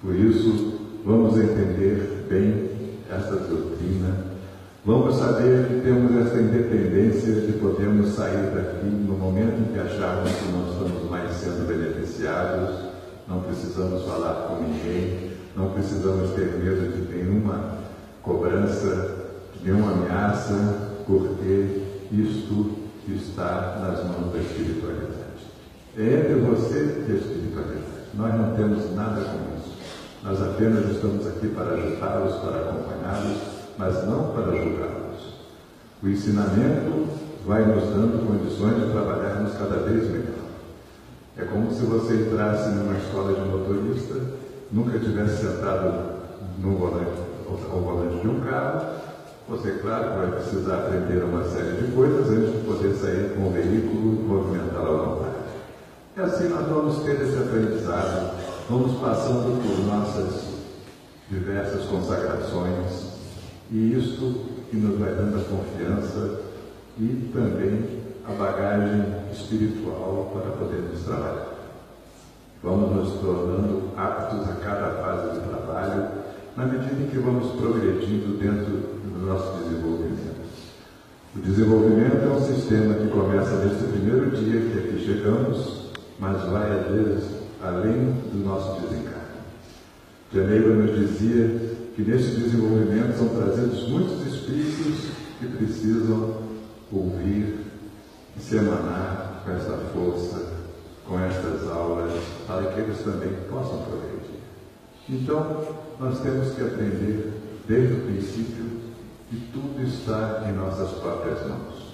Por 0.01 0.15
isso, 0.15 0.78
vamos 1.09 1.39
entender 1.39 2.27
bem 2.29 2.71
esta 3.11 3.37
doutrina 3.37 4.29
Vamos 4.85 5.17
saber 5.17 5.67
que 5.67 5.81
temos 5.81 6.17
essa 6.17 6.41
independência 6.41 7.33
de 7.43 7.53
podermos 7.55 8.11
sair 8.15 8.55
daqui 8.55 8.87
no 8.87 9.19
momento 9.19 9.61
em 9.61 9.73
que 9.73 9.79
acharmos 9.79 10.31
que 10.31 10.51
não 10.51 10.71
estamos 10.71 11.11
mais 11.11 11.31
sendo 11.33 11.67
beneficiados, 11.67 12.87
não 13.29 13.43
precisamos 13.43 14.03
falar 14.05 14.49
com 14.49 14.63
ninguém, 14.63 15.33
não 15.55 15.73
precisamos 15.73 16.31
ter 16.31 16.57
medo 16.57 16.91
de 16.91 17.15
nenhuma 17.15 17.79
cobrança, 18.23 19.17
de 19.57 19.71
nenhuma 19.71 19.93
ameaça, 19.93 20.93
porque 21.07 21.83
isto 22.11 22.79
está 23.09 23.79
nas 23.83 24.05
mãos 24.05 24.33
da 24.33 24.39
espiritualidade. 24.39 25.19
É 25.99 26.21
entre 26.21 26.35
você 26.37 27.05
e 27.09 27.13
a 27.13 27.15
espiritualidade. 27.15 27.85
Nós 28.15 28.35
não 28.35 28.57
temos 28.57 28.95
nada 28.95 29.21
com 29.23 29.55
isso. 29.55 29.58
Nós 30.23 30.43
apenas 30.43 30.91
estamos 30.91 31.27
aqui 31.27 31.49
para 31.49 31.75
ajudá-los, 31.75 32.35
para 32.37 32.61
acompanhá-los, 32.61 33.39
mas 33.79 34.07
não 34.07 34.33
para 34.33 34.57
julgá-los. 34.57 35.35
O 36.03 36.09
ensinamento 36.09 37.07
vai 37.47 37.65
nos 37.65 37.85
dando 37.85 38.27
condições 38.27 38.85
de 38.85 38.91
trabalharmos 38.91 39.53
cada 39.53 39.77
vez 39.77 40.11
melhor. 40.11 40.39
É 41.37 41.45
como 41.45 41.73
se 41.73 41.85
você 41.85 42.15
entrasse 42.15 42.71
numa 42.71 42.99
escola 42.99 43.33
de 43.33 43.41
motorista, 43.49 44.15
nunca 44.73 44.99
tivesse 44.99 45.47
sentado 45.47 46.19
no 46.59 46.77
volante, 46.77 47.23
ao 47.71 47.81
volante 47.81 48.21
de 48.21 48.29
um 48.29 48.41
carro, 48.41 48.99
você, 49.49 49.71
claro, 49.81 50.19
vai 50.19 50.33
precisar 50.33 50.75
aprender 50.75 51.25
uma 51.25 51.43
série 51.45 51.81
de 51.81 51.93
coisas 51.93 52.29
antes 52.29 52.53
de 52.53 52.67
poder 52.67 52.95
sair 52.95 53.35
com 53.35 53.49
o 53.49 53.51
veículo 53.51 54.19
e 54.21 54.25
movimentá-lo 54.25 54.89
à 54.89 55.05
vontade. 55.05 55.37
E 56.17 56.21
assim 56.21 56.49
nós 56.49 56.69
vamos 56.69 56.99
ter 57.03 57.19
esse 57.23 57.39
aprendizado, 57.39 58.35
vamos 58.69 59.01
passando 59.01 59.63
por 59.63 59.87
nossas 59.87 60.59
diversas 61.31 61.85
consagrações, 61.87 63.19
e 63.71 63.95
isto 63.95 64.45
que 64.71 64.77
nos 64.77 64.99
vai 64.99 65.15
dando 65.15 65.39
a 65.39 65.45
confiança 65.45 66.41
e 66.99 67.31
também 67.33 68.01
a 68.27 68.33
bagagem 68.33 69.05
espiritual 69.33 70.31
para 70.35 70.53
podermos 70.53 71.01
trabalhar. 71.03 71.55
Vamos 72.63 72.95
nos 72.95 73.21
tornando 73.21 73.91
aptos 73.97 74.49
a 74.51 74.55
cada 74.57 75.03
fase 75.03 75.39
do 75.39 75.49
trabalho, 75.49 76.09
na 76.55 76.67
medida 76.67 77.03
em 77.03 77.07
que 77.07 77.19
vamos 77.19 77.53
progredindo 77.53 78.37
dentro 78.37 78.73
do 79.05 79.27
nosso 79.27 79.63
desenvolvimento. 79.63 80.39
O 81.37 81.41
desenvolvimento 81.41 82.23
é 82.23 82.29
um 82.29 82.45
sistema 82.45 82.95
que 82.95 83.09
começa 83.09 83.65
nesse 83.65 83.85
primeiro 83.85 84.31
dia 84.31 84.61
que 84.61 84.79
aqui 84.79 85.05
chegamos, 85.07 85.89
mas 86.19 86.43
vai 86.51 86.81
às 86.81 86.87
vezes 86.89 87.38
além 87.63 88.13
do 88.33 88.45
nosso 88.45 88.81
desencarne. 88.81 89.19
Janeiro 90.33 90.75
nos 90.75 90.97
dizia 90.99 91.79
que 91.97 92.03
neste 92.03 92.37
desenvolvimento 92.37 93.17
são 93.17 93.29
trazidos 93.29 93.89
muitos 93.89 94.27
espíritos 94.27 95.11
que 95.41 95.47
precisam 95.47 96.43
ouvir 96.93 97.67
e 98.37 98.41
se 98.41 98.57
emanar 98.57 99.43
com 99.45 99.51
essa 99.53 99.77
força, 99.93 100.53
com 101.07 101.19
estas 101.19 101.69
aulas, 101.69 102.13
para 102.47 102.73
que 102.73 102.81
eles 102.81 102.99
também 102.99 103.31
possam 103.49 103.83
progredir. 103.83 104.39
Então, 105.09 105.67
nós 105.99 106.21
temos 106.21 106.55
que 106.55 106.63
aprender 106.63 107.33
desde 107.67 107.95
o 107.95 108.05
princípio 108.05 108.67
que 109.31 109.37
tudo 109.53 109.83
está 109.83 110.47
em 110.49 110.53
nossas 110.53 110.91
próprias 111.01 111.47
mãos. 111.47 111.89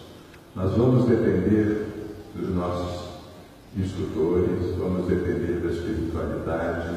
Nós 0.54 0.76
vamos 0.76 1.06
depender 1.06 1.86
dos 2.34 2.54
nossos 2.54 3.03
instrutores, 3.76 4.76
vamos 4.78 5.06
depender 5.06 5.60
da 5.60 5.72
espiritualidade, 5.72 6.96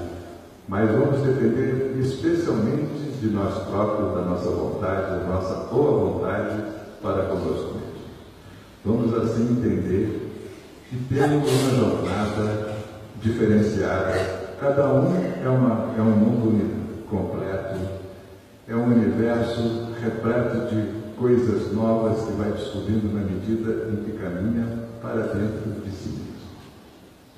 mas 0.68 0.90
vamos 0.92 1.22
depender 1.22 1.98
especialmente 2.00 3.18
de 3.20 3.28
nós 3.28 3.64
próprios, 3.64 4.14
da 4.14 4.22
nossa 4.22 4.50
vontade, 4.50 5.20
da 5.20 5.26
nossa 5.28 5.56
boa 5.72 6.12
vontade 6.12 6.62
para 7.02 7.24
conosco. 7.24 7.78
Vamos 8.86 9.14
assim 9.14 9.54
entender 9.54 10.32
que 10.90 11.14
temos 11.14 11.50
uma 11.52 11.72
jornada 11.72 12.78
diferenciada. 13.22 14.38
Cada 14.60 14.94
um 14.94 15.16
é, 15.16 15.50
uma, 15.50 15.96
é 15.98 16.02
um 16.02 16.12
mundo 16.12 17.06
completo, 17.10 17.80
é 18.68 18.76
um 18.76 18.86
universo 18.86 19.94
repleto 20.02 20.74
de 20.74 21.16
coisas 21.18 21.74
novas 21.74 22.26
que 22.26 22.34
vai 22.34 22.52
descobrindo 22.52 23.14
na 23.14 23.22
medida 23.22 23.90
em 23.92 24.04
que 24.04 24.12
caminha 24.18 24.66
para 25.02 25.22
dentro 25.22 25.82
de 25.84 25.92
si. 25.92 26.27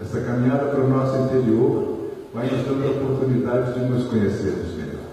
Essa 0.02 0.22
caminhada 0.22 0.68
para 0.68 0.82
o 0.82 0.90
nosso 0.90 1.18
interior 1.24 2.12
vai 2.34 2.50
nos 2.50 2.66
dando 2.66 2.88
a 2.88 2.92
oportunidade 2.92 3.74
de 3.74 3.86
nos 3.86 4.08
conhecermos 4.08 4.76
melhor. 4.76 5.10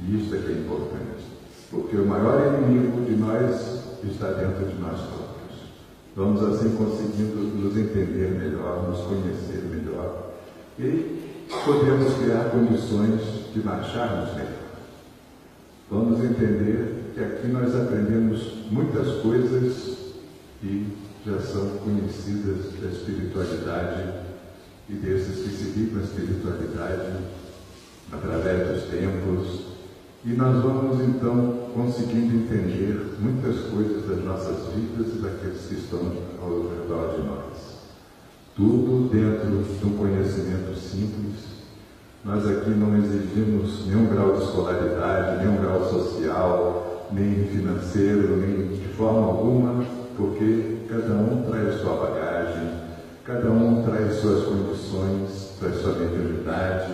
E 0.00 0.18
isso 0.18 0.34
é 0.34 0.38
que 0.38 0.48
é 0.48 0.52
importante, 0.52 1.24
porque 1.70 1.96
o 1.96 2.06
maior 2.06 2.54
inimigo 2.58 3.04
de 3.04 3.14
nós 3.14 3.84
está 4.02 4.32
dentro 4.32 4.64
de 4.64 4.80
nós 4.80 4.98
próprios. 4.98 5.30
Vamos 6.16 6.42
assim 6.42 6.74
conseguindo 6.76 7.36
nos 7.56 7.76
entender 7.76 8.30
melhor, 8.30 8.88
nos 8.88 9.00
conhecer 9.02 9.62
melhor 9.70 10.32
e 10.76 11.30
podemos 11.64 12.14
criar 12.14 12.50
condições 12.50 13.20
de 13.52 13.60
marcharmos 13.60 14.34
melhor. 14.34 14.70
Vamos 15.88 16.24
entender 16.24 17.12
que 17.14 17.20
aqui 17.20 17.48
nós 17.48 17.76
aprendemos 17.76 18.54
muitas 18.70 19.22
coisas 19.22 20.09
que 20.60 20.86
já 21.26 21.38
são 21.40 21.68
conhecidas 21.78 22.72
da 22.80 22.88
espiritualidade 22.88 24.12
e 24.88 24.94
desses 24.94 25.44
que 25.44 25.56
se 25.56 25.70
vivem 25.70 26.00
a 26.00 26.04
espiritualidade 26.04 27.24
através 28.12 28.68
dos 28.68 28.90
tempos. 28.90 29.70
E 30.24 30.30
nós 30.34 30.62
vamos 30.62 31.00
então 31.00 31.70
conseguindo 31.74 32.36
entender 32.36 33.16
muitas 33.18 33.70
coisas 33.70 34.06
das 34.06 34.24
nossas 34.24 34.74
vidas 34.74 35.14
e 35.14 35.18
daqueles 35.18 35.66
que 35.66 35.74
estão 35.76 36.12
ao 36.42 36.68
redor 36.68 37.16
de 37.16 37.26
nós. 37.26 37.80
Tudo 38.54 39.08
dentro 39.08 39.62
de 39.62 39.86
um 39.86 39.96
conhecimento 39.96 40.78
simples. 40.78 41.50
Nós 42.22 42.46
aqui 42.46 42.70
não 42.70 42.94
exigimos 42.98 43.86
nenhum 43.86 44.06
grau 44.06 44.36
de 44.36 44.44
escolaridade, 44.44 45.42
nenhum 45.42 45.62
grau 45.62 45.88
social, 45.88 47.08
nem 47.12 47.46
financeiro, 47.46 48.36
nem 48.36 48.68
de 48.68 48.88
forma 48.88 49.26
alguma, 49.26 49.86
porque 50.20 50.76
cada 50.86 51.14
um 51.14 51.42
traz 51.50 51.80
sua 51.80 51.94
bagagem, 51.94 52.68
cada 53.24 53.50
um 53.50 53.82
traz 53.82 54.16
suas 54.16 54.44
condições, 54.44 55.54
traz 55.58 55.76
sua 55.76 55.94
mediunidade, 55.94 56.92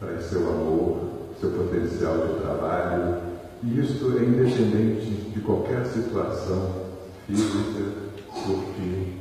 traz 0.00 0.24
seu 0.24 0.40
amor, 0.48 0.98
seu 1.40 1.50
potencial 1.50 2.26
de 2.26 2.40
trabalho, 2.40 3.18
e 3.62 3.78
isto 3.78 4.18
é 4.18 4.24
independente 4.24 5.30
de 5.32 5.40
qualquer 5.40 5.86
situação 5.86 6.86
física, 7.26 7.84
porque 8.44 9.12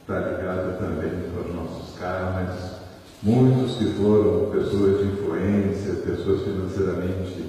está 0.00 0.20
ligado 0.20 0.78
também 0.78 1.12
aos 1.36 1.54
nossos 1.54 1.98
karmas. 1.98 2.82
Muitos 3.22 3.76
que 3.76 3.86
foram 3.94 4.50
pessoas 4.50 5.00
de 5.00 5.12
influência, 5.12 5.94
pessoas 5.96 6.42
financeiramente 6.42 7.44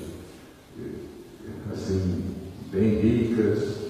assim, 1.71 2.23
bem 2.71 2.99
ricas, 2.99 3.86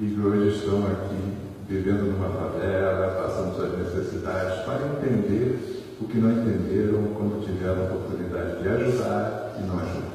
e 0.00 0.06
que 0.06 0.20
hoje 0.20 0.56
estão 0.56 0.78
aqui 0.86 1.34
vivendo 1.68 2.12
numa 2.12 2.28
favela, 2.28 3.22
passando 3.22 3.54
suas 3.54 3.78
necessidades, 3.78 4.64
para 4.64 4.86
entender 4.86 5.84
o 6.00 6.04
que 6.06 6.13
não 6.24 6.32
entenderam 6.32 7.02
quando 7.14 7.44
tiveram 7.44 7.82
a 7.82 7.84
oportunidade 7.84 8.62
de 8.62 8.68
ajudar 8.68 9.56
e 9.58 9.62
não 9.66 9.78
ajudar. 9.78 10.14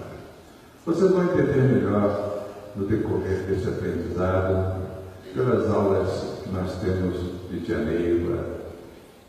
Vocês 0.86 1.12
vão 1.12 1.24
entender 1.24 1.62
melhor 1.62 2.48
no 2.76 2.86
decorrer 2.88 3.43
deste 3.43 3.67
aprendizado, 3.69 4.82
pelas 5.34 5.69
aulas 5.69 6.41
que 6.43 6.50
nós 6.50 6.72
temos 6.82 7.15
de 7.52 7.60
Tia 7.62 7.78
Neiva, 7.78 8.43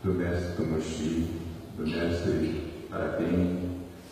do 0.03 0.13
mestre 0.13 0.55
Tomoshi, 0.57 1.29
do 1.77 1.87
mestre 1.87 2.87
Arapim, 2.91 3.69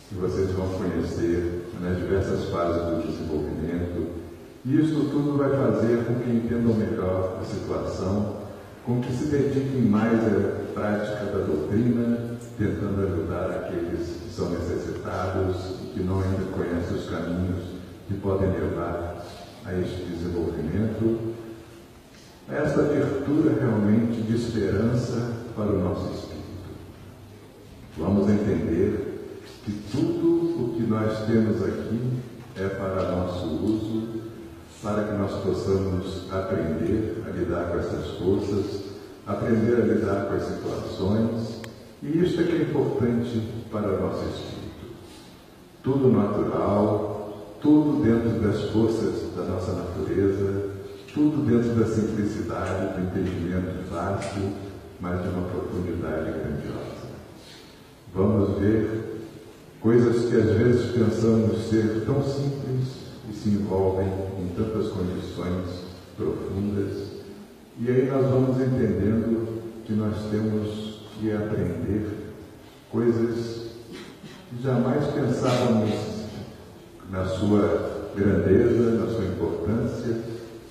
que 0.07 0.15
vocês 0.15 0.51
vão 0.51 0.67
conhecer 0.69 1.65
nas 1.81 1.97
diversas 1.97 2.49
fases 2.49 2.81
do 2.83 3.07
desenvolvimento. 3.07 4.19
E 4.65 4.79
isso 4.79 5.09
tudo 5.09 5.37
vai 5.37 5.49
fazer 5.49 6.03
com 6.05 6.15
que 6.15 6.29
entendam 6.29 6.75
melhor 6.75 7.39
a 7.41 7.45
situação, 7.45 8.35
com 8.85 9.01
que 9.01 9.11
se 9.11 9.25
dediquem 9.25 9.81
mais 9.81 10.19
à 10.19 10.73
prática 10.73 11.25
da 11.25 11.45
doutrina, 11.45 12.28
tentando 12.59 13.07
ajudar 13.07 13.49
aqueles 13.51 14.05
que 14.21 14.33
são 14.35 14.49
necessitados 14.49 15.55
que 15.93 16.03
não 16.03 16.19
ainda 16.19 16.43
conhecem 16.51 16.97
os 16.97 17.09
caminhos 17.09 17.63
que 18.05 18.15
podem 18.15 18.51
levar 18.51 19.25
a 19.65 19.73
este 19.75 20.03
desenvolvimento, 20.03 21.35
essa 22.49 22.81
abertura 22.81 23.55
realmente 23.61 24.21
de 24.23 24.35
esperança 24.35 25.31
para 25.55 25.67
o 25.67 25.79
nosso 25.79 26.13
espírito. 26.13 26.39
Vamos 27.97 28.29
entender 28.29 29.39
que 29.63 29.71
tudo 29.91 30.65
o 30.65 30.73
que 30.75 30.83
nós 30.83 31.25
temos 31.27 31.63
aqui 31.63 32.19
é 32.57 32.67
para 32.67 33.15
nosso 33.15 33.45
uso, 33.45 34.21
para 34.83 35.03
que 35.05 35.13
nós 35.13 35.31
possamos 35.43 36.29
aprender 36.29 37.23
a 37.25 37.29
lidar 37.29 37.69
com 37.69 37.79
essas 37.79 38.17
forças, 38.17 38.83
aprender 39.25 39.75
a 39.75 39.85
lidar 39.85 40.25
com 40.25 40.35
as 40.35 40.43
situações, 40.43 41.58
e 42.01 42.23
isso 42.23 42.39
é 42.39 42.43
que 42.43 42.51
é 42.53 42.61
importante 42.61 43.41
para 43.71 43.87
o 43.87 44.01
nosso 44.01 44.25
espírito 44.25 44.59
tudo 45.83 46.11
natural, 46.11 47.57
tudo 47.61 48.03
dentro 48.03 48.39
das 48.39 48.69
forças 48.71 49.33
da 49.35 49.43
nossa 49.43 49.73
natureza, 49.73 50.71
tudo 51.13 51.45
dentro 51.45 51.73
da 51.75 51.85
simplicidade, 51.85 52.93
do 52.93 53.07
entendimento 53.07 53.89
fácil, 53.89 54.53
mas 54.99 55.21
de 55.21 55.29
uma 55.29 55.47
profundidade 55.47 56.31
grandiosa. 56.31 57.09
Vamos 58.13 58.59
ver 58.59 59.21
coisas 59.81 60.29
que 60.29 60.35
às 60.35 60.57
vezes 60.57 60.91
pensamos 60.91 61.69
ser 61.69 62.03
tão 62.05 62.21
simples 62.23 63.09
que 63.25 63.33
se 63.33 63.49
envolvem 63.49 64.07
em 64.07 64.47
tantas 64.55 64.89
condições 64.89 65.85
profundas. 66.17 67.09
E 67.79 67.89
aí 67.89 68.09
nós 68.11 68.29
vamos 68.29 68.57
entendendo 68.59 69.61
que 69.85 69.93
nós 69.93 70.15
temos 70.29 70.88
que 71.19 71.31
aprender 71.33 72.33
coisas 72.89 73.71
que 74.49 74.63
jamais 74.63 75.05
pensávamos 75.07 75.89
na 77.11 77.25
sua 77.25 78.11
grandeza, 78.15 78.91
na 78.91 79.07
sua 79.07 79.25
importância, 79.25 80.17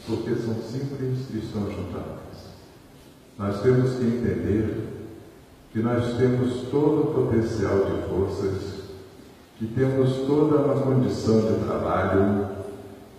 porque 0.06 0.34
são 0.36 0.54
simples 0.54 1.18
e 1.34 1.38
estão 1.38 1.64
nós. 1.64 2.48
Nós 3.38 3.60
temos 3.62 3.92
que 3.98 4.04
entender 4.04 4.88
que 5.70 5.80
nós 5.80 6.16
temos 6.16 6.62
todo 6.70 7.02
o 7.02 7.14
potencial 7.14 7.84
de 7.84 8.08
forças, 8.08 8.78
que 9.58 9.66
temos 9.66 10.26
toda 10.26 10.62
uma 10.62 10.80
condição 10.80 11.40
de 11.40 11.64
trabalho, 11.64 12.48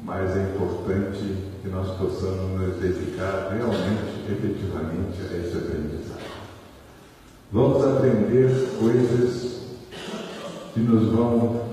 mas 0.02 0.36
é 0.36 0.44
importante 0.44 1.38
que 1.62 1.70
nós 1.70 1.96
possamos 1.98 2.60
nos 2.60 2.76
dedicar 2.78 3.54
realmente, 3.54 4.26
efetivamente 4.30 5.22
a 5.22 5.38
esse 5.38 5.58
aprendizado. 5.58 6.29
Vamos 7.52 7.84
aprender 7.84 8.78
coisas 8.78 9.62
que 10.72 10.82
nos 10.82 11.12
vão 11.12 11.64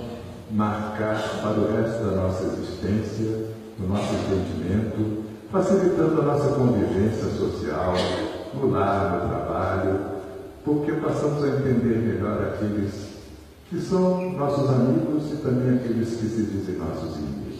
marcar 0.50 1.20
para 1.42 1.60
o 1.60 1.70
resto 1.70 2.02
da 2.02 2.16
nossa 2.16 2.44
existência, 2.44 3.50
no 3.78 3.86
nosso 3.86 4.14
entendimento, 4.14 5.24
facilitando 5.52 6.22
a 6.22 6.24
nossa 6.24 6.54
convivência 6.54 7.28
social, 7.28 7.92
no 8.54 8.70
lar, 8.70 9.20
no 9.20 9.28
trabalho, 9.28 10.00
porque 10.64 10.92
passamos 10.92 11.44
a 11.44 11.48
entender 11.48 11.98
melhor 11.98 12.42
aqueles 12.42 13.08
que 13.68 13.78
são 13.78 14.32
nossos 14.32 14.70
amigos 14.70 15.30
e 15.30 15.36
também 15.42 15.76
aqueles 15.76 16.08
que 16.08 16.26
se 16.26 16.42
dizem 16.44 16.76
nossos 16.76 17.18
inimigos. 17.18 17.56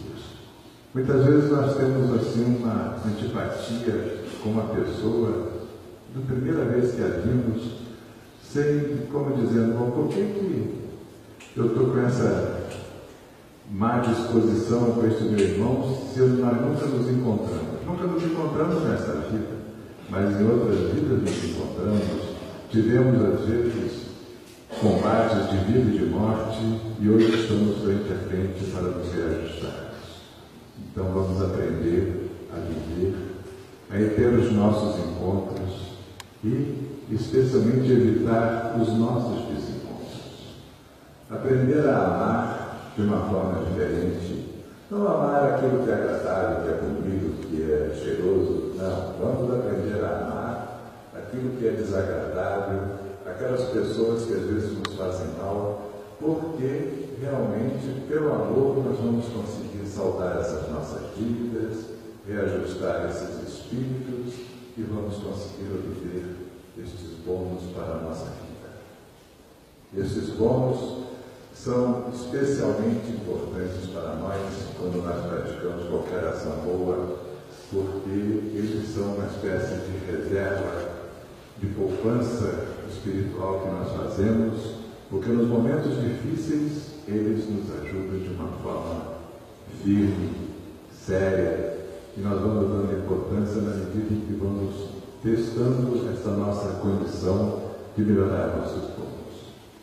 Muitas 0.91 1.23
vezes 1.23 1.51
nós 1.51 1.77
temos 1.77 2.19
assim 2.19 2.63
uma 2.63 2.95
antipatia 3.05 4.23
com 4.41 4.49
uma 4.49 4.73
pessoa, 4.73 5.51
da 6.15 6.21
primeira 6.25 6.65
vez 6.65 6.95
que 6.95 7.01
a 7.03 7.09
vimos, 7.09 7.86
sem, 8.51 9.07
como 9.11 9.35
dizendo, 9.35 9.77
bom, 9.77 9.91
por 9.91 10.07
que, 10.09 10.21
que 10.21 10.75
eu 11.55 11.67
estou 11.67 11.87
com 11.87 11.99
essa 11.99 12.67
má 13.71 13.99
disposição 13.99 14.91
com 14.91 15.05
este 15.05 15.23
meu 15.23 15.39
irmão 15.39 15.97
se 16.13 16.19
nós 16.19 16.61
nunca 16.61 16.85
nos 16.85 17.09
encontramos? 17.09 17.85
Nunca 17.85 18.03
nos 18.03 18.23
encontramos 18.23 18.83
nessa 18.83 19.13
vida, 19.29 19.57
mas 20.09 20.39
em 20.39 20.49
outras 20.49 20.93
vidas 20.93 21.21
nos 21.21 21.43
encontramos 21.43 22.37
Tivemos, 22.69 23.23
às 23.23 23.45
vezes, 23.47 24.07
combates 24.81 25.49
de 25.49 25.57
vida 25.71 25.89
e 25.89 25.97
de 25.99 26.05
morte 26.07 26.59
e 26.99 27.09
hoje 27.09 27.41
estamos 27.41 27.77
frente 27.77 28.11
a 28.11 28.27
frente 28.27 28.71
para 28.71 28.81
nos 28.81 29.13
reajustarmos. 29.13 29.97
Então 30.91 31.05
vamos 31.13 31.41
aprender 31.41 32.29
a 32.53 32.59
viver, 32.59 33.15
a 33.89 34.15
ter 34.15 34.27
os 34.37 34.51
nossos 34.51 34.99
encontros 34.99 35.93
e, 36.43 36.86
especialmente, 37.09 37.91
evitar 37.91 38.75
os 38.79 38.89
nossos 38.97 39.45
desencontros. 39.47 40.57
Aprender 41.29 41.87
a 41.87 42.05
amar 42.05 42.93
de 42.95 43.01
uma 43.03 43.29
forma 43.29 43.65
diferente. 43.65 44.65
Não 44.89 45.07
amar 45.07 45.53
aquilo 45.53 45.83
que 45.83 45.91
é 45.91 45.93
agradável, 45.93 46.63
que 46.63 46.69
é 46.69 46.81
bonito, 46.81 47.47
que 47.47 47.71
é 47.71 47.95
cheiroso. 47.95 48.73
Não, 48.75 49.13
vamos 49.19 49.53
aprender 49.53 50.03
a 50.03 50.19
amar 50.19 50.81
aquilo 51.13 51.57
que 51.57 51.67
é 51.67 51.71
desagradável, 51.71 52.81
aquelas 53.25 53.63
pessoas 53.69 54.25
que 54.25 54.33
às 54.33 54.43
vezes 54.43 54.77
nos 54.77 54.95
fazem 54.95 55.27
mal, 55.37 55.91
porque 56.19 57.07
realmente, 57.21 58.05
pelo 58.07 58.33
amor, 58.33 58.83
nós 58.85 58.97
vamos 58.97 59.25
conseguir 59.25 59.85
saldar 59.85 60.37
essas 60.37 60.69
nossas 60.71 61.01
dívidas, 61.17 61.85
reajustar 62.27 63.07
esses 63.09 63.47
espíritos 63.47 64.33
e 64.77 64.83
vamos 64.83 65.15
conseguir 65.15 65.71
obter 65.73 66.36
estes 66.81 67.17
bônus 67.25 67.63
para 67.73 67.95
a 67.95 68.01
nossa 68.01 68.25
vida. 68.25 68.57
Esses 69.95 70.29
bônus 70.35 71.05
são 71.53 72.05
especialmente 72.13 73.09
importantes 73.09 73.89
para 73.91 74.15
nós 74.15 74.39
quando 74.79 75.03
nós 75.03 75.25
praticamos 75.25 75.89
qualquer 75.89 76.23
ação 76.25 76.57
boa, 76.63 77.17
porque 77.71 78.09
eles 78.09 78.93
são 78.93 79.15
uma 79.15 79.25
espécie 79.25 79.81
de 79.81 80.05
reserva 80.05 80.97
de 81.59 81.67
poupança 81.67 82.67
espiritual 82.89 83.61
que 83.61 83.69
nós 83.69 83.91
fazemos, 83.91 84.75
porque 85.09 85.29
nos 85.29 85.47
momentos 85.47 85.93
difíceis 85.99 86.97
eles 87.07 87.49
nos 87.49 87.71
ajudam 87.81 88.19
de 88.19 88.29
uma 88.29 88.49
forma 88.61 89.17
firme, 89.83 90.29
séria, 90.91 91.77
e 92.15 92.21
nós 92.21 92.39
vamos 92.39 92.69
dando 92.69 92.99
importância 92.99 93.61
na 93.61 93.75
medida 93.75 94.13
em 94.13 94.19
que 94.21 94.33
vamos 94.33 94.96
testando 95.23 96.09
essa 96.11 96.31
nossa 96.31 96.79
condição 96.79 97.59
de 97.95 98.03
melhorar 98.03 98.57
nossos 98.57 98.83
pontos. 98.91 99.17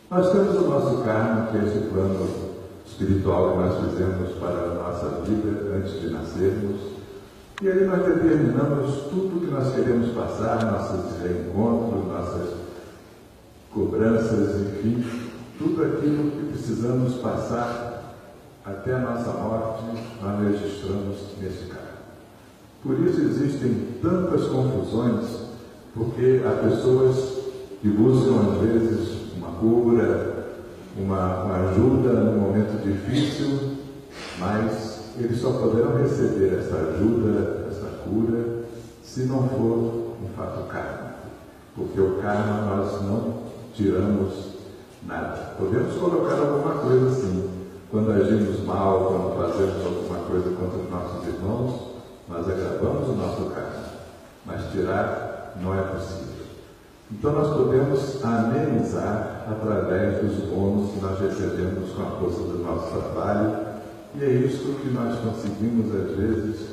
Nós 0.09 0.31
temos 0.31 0.55
o 0.55 0.69
nosso 0.69 1.03
karma, 1.03 1.47
que 1.47 1.57
é 1.57 1.63
esse 1.65 1.89
plano 1.89 2.27
espiritual 2.85 3.51
que 3.51 3.57
nós 3.57 3.89
fizemos 3.89 4.31
para 4.39 4.71
a 4.71 4.73
nossa 4.75 5.21
vida 5.21 5.75
antes 5.75 5.99
de 6.01 6.09
nascermos, 6.09 6.95
e 7.61 7.69
aí 7.69 7.85
nós 7.85 8.05
determinamos 8.05 8.95
tudo 9.09 9.45
que 9.45 9.51
nós 9.51 9.73
queremos 9.73 10.11
passar, 10.13 10.65
nossos 10.65 11.21
reencontros, 11.21 12.05
nossas 12.05 12.53
cobranças, 13.73 14.61
enfim, 14.61 15.05
tudo 15.57 15.83
aquilo 15.83 16.31
que 16.31 16.51
precisamos 16.51 17.15
passar 17.15 18.13
até 18.65 18.95
a 18.95 18.99
nossa 18.99 19.31
morte, 19.31 19.83
nós 20.21 20.39
registramos 20.41 21.17
nesse 21.41 21.65
carro. 21.65 21.94
Por 22.85 22.99
isso 22.99 23.19
existem 23.19 23.97
tantas 23.99 24.45
confusões, 24.45 25.25
porque 25.95 26.43
há 26.45 26.51
pessoas 26.69 27.15
que 27.81 27.87
buscam 27.87 28.35
às 28.41 28.61
vezes 28.61 29.09
uma 29.35 29.47
cura, 29.53 30.45
uma, 30.95 31.45
uma 31.45 31.55
ajuda 31.71 32.13
num 32.13 32.41
momento 32.41 32.83
difícil, 32.83 33.77
mas 34.37 35.13
eles 35.17 35.41
só 35.41 35.53
poderão 35.53 35.97
receber 35.97 36.59
essa 36.59 36.75
ajuda, 36.75 37.65
essa 37.71 37.87
cura, 38.03 38.65
se 39.03 39.21
não 39.21 39.49
for 39.49 40.17
um 40.23 40.27
fato 40.37 40.67
karma. 40.67 41.15
Porque 41.75 41.99
o 41.99 42.19
karma 42.21 42.75
nós 42.75 43.01
não 43.01 43.33
tiramos 43.73 44.31
nada. 45.07 45.55
Podemos 45.57 45.95
colocar 45.95 46.35
alguma 46.35 46.75
coisa 46.83 47.07
assim. 47.07 47.49
Quando 47.89 48.11
agimos 48.11 48.63
mal, 48.63 49.05
quando 49.07 49.37
fazemos 49.37 49.83
alguma 49.83 50.19
coisa 50.19 50.51
contra 50.51 50.77
os 50.77 50.89
nossos 50.91 51.27
irmãos, 51.27 51.94
nós 52.27 52.47
agravamos 52.49 53.09
o 53.09 53.13
nosso 53.13 53.45
karma. 53.51 53.85
Mas 54.45 54.71
tirar 54.71 55.53
não 55.61 55.77
é 55.77 55.81
possível. 55.81 56.45
Então 57.11 57.31
nós 57.31 57.55
podemos 57.55 58.23
amenizar 58.23 59.45
através 59.49 60.21
dos 60.21 60.49
bônus 60.49 60.91
que 60.91 61.01
nós 61.01 61.19
recebemos 61.19 61.91
com 61.91 62.01
a 62.01 62.19
força 62.19 62.39
do 62.39 62.63
nosso 62.63 62.91
trabalho 62.97 63.65
e 64.17 64.23
é 64.23 64.29
isso 64.29 64.75
que 64.81 64.89
nós 64.91 65.19
conseguimos, 65.19 65.93
às 65.93 66.15
vezes, 66.15 66.67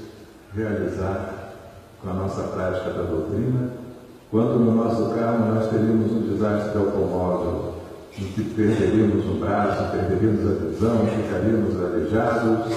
realizar 0.55 1.55
com 2.01 2.11
a 2.11 2.15
nossa 2.15 2.43
prática 2.45 2.91
da 2.91 3.03
doutrina, 3.03 3.71
quando 4.31 4.61
no 4.61 4.73
nosso 4.77 5.13
carro 5.15 5.53
nós 5.53 5.69
teríamos 5.69 6.13
um 6.13 6.21
desastre 6.21 6.71
de 6.71 6.79
automóvel, 6.79 7.75
em 8.17 8.25
que 8.25 8.45
perderíamos 8.45 9.27
um 9.27 9.41
braço, 9.41 9.91
perderíamos 9.91 10.51
a 10.51 10.65
visão, 10.67 11.07
ficaríamos 11.07 11.85
aleijados, 11.85 12.77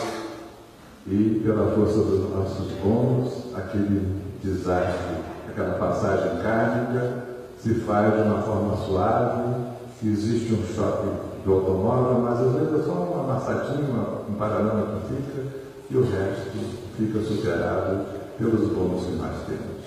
e 1.08 1.42
pela 1.44 1.76
força 1.76 2.00
dos 2.00 2.30
nossos 2.32 2.72
bons, 2.84 3.56
aquele 3.56 4.22
desastre, 4.44 5.18
aquela 5.48 5.78
passagem 5.78 6.42
kármica, 6.42 7.24
se 7.60 7.76
faz 7.76 8.14
de 8.14 8.22
uma 8.22 8.42
forma 8.42 8.76
suave, 8.78 9.66
existe 10.04 10.54
um 10.54 10.66
choque 10.76 11.08
do 11.44 11.54
automóvel, 11.54 12.20
mas 12.20 12.40
às 12.40 12.54
vezes 12.54 12.80
é 12.80 12.84
só 12.84 12.92
uma 12.92 13.24
amassadinha, 13.24 13.88
um 14.30 14.34
paralama 14.34 15.00
que 15.00 15.16
fica, 15.16 15.44
e 15.90 15.98
o 15.98 16.02
resto 16.02 16.52
fica 16.98 17.20
superado 17.22 18.06
pelos 18.38 18.70
bons 18.72 19.06
que 19.06 19.16
nós 19.16 19.36
temos. 19.48 19.86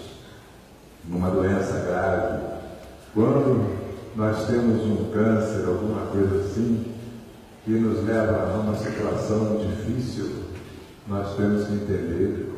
Numa 1.09 1.31
doença 1.31 1.85
grave, 1.87 2.43
quando 3.15 3.79
nós 4.15 4.47
temos 4.47 4.85
um 4.85 5.11
câncer, 5.13 5.67
alguma 5.67 6.07
coisa 6.07 6.45
assim, 6.45 6.85
que 7.65 7.73
nos 7.73 8.05
leva 8.05 8.53
a 8.55 8.61
uma 8.61 8.77
situação 8.77 9.57
difícil, 9.57 10.48
nós 11.09 11.35
temos 11.37 11.66
que 11.66 11.73
entender 11.73 12.53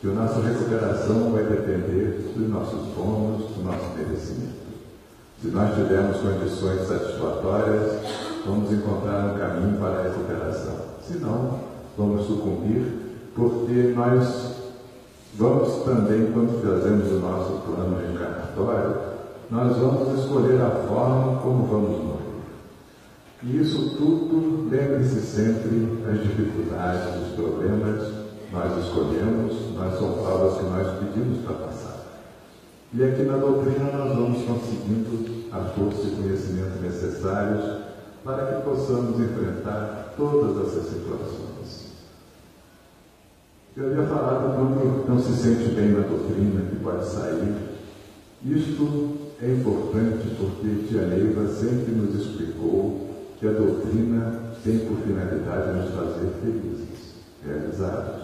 que 0.00 0.08
a 0.08 0.12
nossa 0.12 0.40
recuperação 0.40 1.30
vai 1.30 1.44
depender 1.44 2.32
dos 2.36 2.48
nossos 2.48 2.88
bônus, 2.96 3.54
do 3.54 3.62
nosso 3.62 3.96
merecimento. 3.96 4.62
Se 5.40 5.48
nós 5.48 5.74
tivermos 5.74 6.16
condições 6.16 6.88
satisfatórias, 6.88 8.00
vamos 8.44 8.72
encontrar 8.72 9.26
um 9.26 9.38
caminho 9.38 9.78
para 9.78 10.00
a 10.00 10.02
recuperação. 10.02 10.74
Se 11.06 11.18
não, 11.18 11.60
vamos 11.96 12.26
sucumbir, 12.26 12.84
porque 13.36 13.94
nós 13.94 14.56
vamos 15.36 15.84
também, 15.84 16.32
quando 16.32 16.60
fazemos 16.60 17.10
o 17.12 17.20
nosso 17.20 17.62
plano 17.64 17.98
reencarnatório, 17.98 18.96
nós 19.48 19.76
vamos 19.76 20.18
escolher 20.18 20.60
a 20.60 20.70
forma 20.88 21.40
como 21.40 21.66
vamos 21.66 22.04
morrer. 22.04 22.21
E 23.44 23.60
isso 23.60 23.96
tudo, 23.96 24.68
lembre-se 24.70 25.20
sempre, 25.20 25.88
as 26.08 26.22
dificuldades, 26.22 27.26
os 27.26 27.34
problemas, 27.34 28.12
nós 28.52 28.84
escolhemos, 28.84 29.74
nós 29.74 29.98
são 29.98 30.12
provas 30.12 30.58
que 30.58 30.64
nós 30.64 30.98
pedimos 30.98 31.44
para 31.44 31.54
passar. 31.54 32.02
E 32.94 33.02
aqui 33.02 33.22
na 33.22 33.38
doutrina 33.38 33.90
nós 33.90 34.14
vamos 34.14 34.44
conseguindo 34.44 35.48
a 35.50 35.58
força 35.70 36.06
e 36.06 36.22
conhecimento 36.22 36.80
necessários 36.80 37.82
para 38.22 38.46
que 38.46 38.62
possamos 38.62 39.18
enfrentar 39.18 40.14
todas 40.16 40.68
essas 40.68 40.90
situações. 40.90 41.92
Eu 43.76 43.86
havia 43.86 44.04
falado 44.04 44.54
quando 44.54 45.08
não 45.08 45.18
se 45.18 45.32
sente 45.32 45.74
bem 45.74 45.92
na 45.92 46.06
doutrina, 46.06 46.60
que 46.70 46.76
pode 46.76 47.06
sair. 47.06 47.54
Isto 48.44 49.16
é 49.42 49.50
importante 49.50 50.28
porque 50.38 50.86
Tia 50.86 51.06
Neiva 51.06 51.48
sempre 51.48 51.92
nos 51.92 52.14
explicou 52.14 53.11
que 53.42 53.48
a 53.48 53.50
doutrina 53.50 54.38
tem 54.62 54.78
por 54.86 54.98
finalidade 54.98 55.76
nos 55.76 55.90
fazer 55.90 56.30
felizes, 56.40 57.16
realizados. 57.44 58.22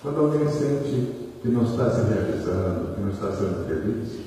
Quando 0.00 0.20
alguém 0.20 0.48
sente 0.48 1.32
que 1.42 1.48
não 1.48 1.64
está 1.64 1.90
se 1.90 2.02
realizando, 2.02 2.94
que 2.94 3.00
não 3.00 3.10
está 3.10 3.32
sendo 3.32 3.66
feliz, 3.66 4.20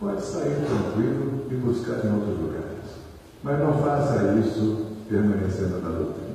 pode 0.00 0.22
sair 0.22 0.56
tranquilo 0.66 1.46
e 1.52 1.54
buscar 1.54 2.04
em 2.04 2.12
outros 2.12 2.36
lugares. 2.36 2.98
Mas 3.44 3.60
não 3.60 3.80
faça 3.80 4.34
isso 4.44 4.86
permanecendo 5.08 5.80
na 5.80 5.90
doutrina. 5.90 6.34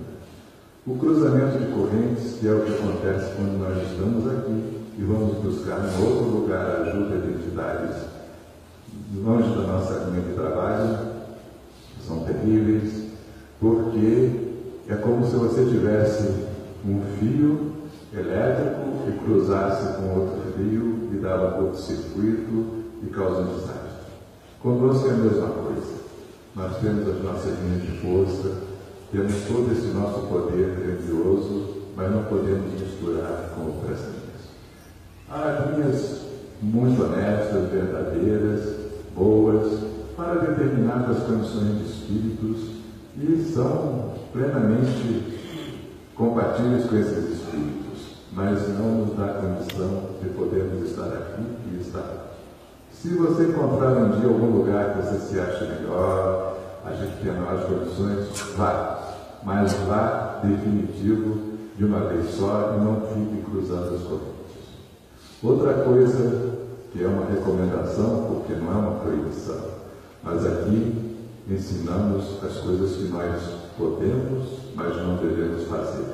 O 0.88 0.96
cruzamento 0.96 1.60
de 1.60 1.74
correntes, 1.74 2.38
que 2.40 2.48
é 2.48 2.54
o 2.54 2.62
que 2.62 2.74
acontece 2.74 3.36
quando 3.36 3.60
nós 3.60 3.84
estamos 3.84 4.32
aqui 4.32 4.82
e 4.98 5.04
vamos 5.04 5.40
buscar 5.40 5.80
em 5.80 6.02
outro 6.06 6.24
lugar 6.40 6.84
ajuda 6.84 7.18
de 7.18 7.34
entidades 7.34 7.98
longe 9.14 9.50
da 9.50 9.68
nossa 9.68 10.10
linha 10.10 10.22
de 10.22 10.36
trabalho, 10.36 10.98
são 12.08 12.24
terríveis, 12.24 13.01
porque 13.62 14.32
é 14.90 14.96
como 14.96 15.24
se 15.24 15.36
você 15.36 15.66
tivesse 15.66 16.48
um 16.84 17.00
fio 17.20 17.74
elétrico 18.12 19.08
e 19.08 19.12
cruzasse 19.24 19.98
com 19.98 20.20
outro 20.20 20.42
fio 20.58 21.10
e 21.14 21.18
dava 21.18 21.52
curto-circuito 21.52 22.82
e 23.04 23.06
causa 23.12 23.42
um 23.42 23.56
desastre. 23.56 24.02
Conosco 24.62 25.08
é 25.08 25.12
a 25.12 25.14
mesma 25.14 25.48
coisa. 25.48 26.02
Nós 26.56 26.78
temos 26.80 27.08
as 27.08 27.24
nossas 27.24 27.60
linhas 27.60 27.84
de 27.84 28.00
força, 28.00 28.52
temos 29.12 29.34
todo 29.48 29.72
esse 29.72 29.88
nosso 29.96 30.22
poder 30.28 30.76
grandioso, 30.76 31.84
mas 31.96 32.12
não 32.12 32.24
podemos 32.24 32.74
misturar 32.74 33.54
com 33.56 33.68
outras 33.68 34.00
linhas. 34.00 34.42
Há 35.30 35.70
linhas 35.70 36.22
muito 36.62 37.04
honestas, 37.04 37.70
verdadeiras, 37.70 38.76
boas, 39.16 39.84
para 40.18 40.34
determinadas 40.36 41.20
condições 41.24 41.78
de 41.78 41.86
espíritos 41.86 42.81
e 43.18 43.52
são 43.54 44.14
plenamente 44.32 45.40
compatíveis 46.16 46.86
com 46.86 46.96
esses 46.96 47.30
espíritos, 47.32 48.16
mas 48.32 48.68
não 48.78 49.06
nos 49.06 49.18
dá 49.18 49.28
condição 49.34 50.04
de 50.22 50.30
podermos 50.30 50.90
estar 50.90 51.08
aqui 51.08 51.44
e 51.72 51.82
estar. 51.82 52.32
Se 52.92 53.10
você 53.16 53.46
encontrar 53.46 53.98
um 53.98 54.20
dia 54.20 54.30
algum 54.30 54.58
lugar 54.58 54.94
que 54.94 55.02
você 55.02 55.18
se 55.20 55.40
acha 55.40 55.66
melhor, 55.66 56.58
a 56.86 56.94
gente 56.94 57.22
tem 57.22 57.34
maiores 57.34 57.66
condições, 57.66 58.56
vá. 58.56 59.00
Mas 59.44 59.74
vá 59.88 60.40
definitivo 60.44 61.58
de 61.76 61.86
uma 61.86 62.02
vez 62.02 62.30
só 62.32 62.76
e 62.78 62.84
não 62.84 63.02
fique 63.08 63.44
cruzando 63.50 63.96
as 63.96 64.02
correntes. 64.04 64.32
Outra 65.42 65.74
coisa 65.84 66.60
que 66.92 67.04
é 67.04 67.08
uma 67.08 67.26
recomendação, 67.26 68.28
porque 68.28 68.54
não 68.54 68.72
é 68.72 68.76
uma 68.76 69.00
proibição, 69.00 69.62
mas 70.24 70.46
aqui 70.46 71.11
ensinamos 71.52 72.44
as 72.44 72.58
coisas 72.60 72.96
que 72.96 73.04
nós 73.10 73.42
podemos, 73.78 74.48
mas 74.76 74.96
não 74.98 75.18
devemos 75.18 75.68
fazer. 75.68 76.06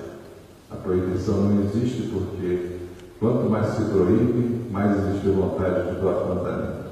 A 0.72 0.76
proibição 0.76 1.36
não 1.36 1.64
existe 1.64 2.10
porque 2.12 2.78
quanto 3.20 3.50
mais 3.50 3.68
se 3.68 3.84
proíbe, 3.86 4.70
mais 4.72 4.98
existe 4.98 5.30
vontade 5.30 5.94
de 5.94 6.02
do 6.02 6.10
afrontamento. 6.10 6.88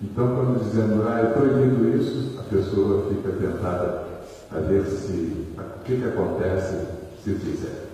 Então, 0.00 0.34
quando 0.34 0.64
dizemos, 0.64 1.06
ah, 1.06 1.20
eu 1.20 1.30
proibindo 1.32 1.96
isso, 1.96 2.38
a 2.38 2.42
pessoa 2.42 3.08
fica 3.08 3.30
tentada 3.32 4.04
a 4.50 4.58
ver 4.60 4.84
se 4.86 5.46
o 5.56 5.84
que, 5.84 5.96
que 5.96 6.04
acontece 6.04 6.86
se 7.22 7.34
fizer. 7.34 7.88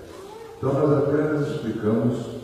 Então, 0.57 0.73
nós 0.73 0.99
apenas 0.99 1.49
explicamos 1.49 2.39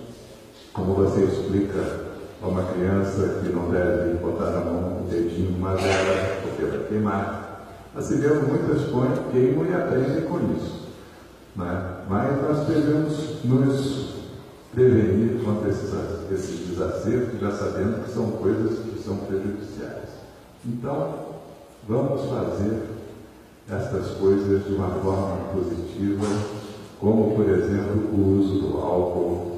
como 0.73 0.95
você 0.95 1.25
explica 1.25 2.05
a 2.43 2.47
uma 2.47 2.63
criança 2.65 3.41
que 3.43 3.53
não 3.53 3.71
deve 3.71 4.19
botar 4.19 4.51
na 4.51 4.61
mão 4.61 5.03
um 5.03 5.09
dedinho 5.09 5.53
numa 5.53 5.75
vela, 5.75 6.43
vai 6.63 6.85
queimar. 6.89 7.67
Assim 7.97 8.17
mesmo, 8.17 8.49
muitas 8.49 8.83
põem, 8.91 9.11
queimam 9.33 9.67
e 9.67 9.75
aprendem 9.75 10.23
com 10.23 10.39
isso. 10.57 10.89
Né? 11.57 11.95
Mas 12.09 12.43
nós 12.43 12.67
devemos 12.67 13.45
nos 13.45 14.15
prevenir 14.75 15.45
contra 15.45 15.71
esses, 15.71 15.93
esses 16.33 16.69
desacertos, 16.69 17.41
já 17.41 17.53
sabendo 17.53 18.05
que 18.05 18.11
são 18.11 18.33
coisas 18.33 18.79
que 18.81 19.03
são 19.03 19.17
prejudiciais. 19.19 20.09
Então, 20.67 21.15
vamos 21.89 22.23
fazer 22.29 22.83
estas 23.71 24.11
coisas 24.19 24.65
de 24.67 24.75
uma 24.75 24.91
forma 24.91 25.37
positiva, 25.53 26.27
como, 26.99 27.37
por 27.37 27.49
exemplo, 27.49 28.11
o 28.13 28.41
uso 28.41 28.61
do 28.61 28.79
álcool 28.79 29.54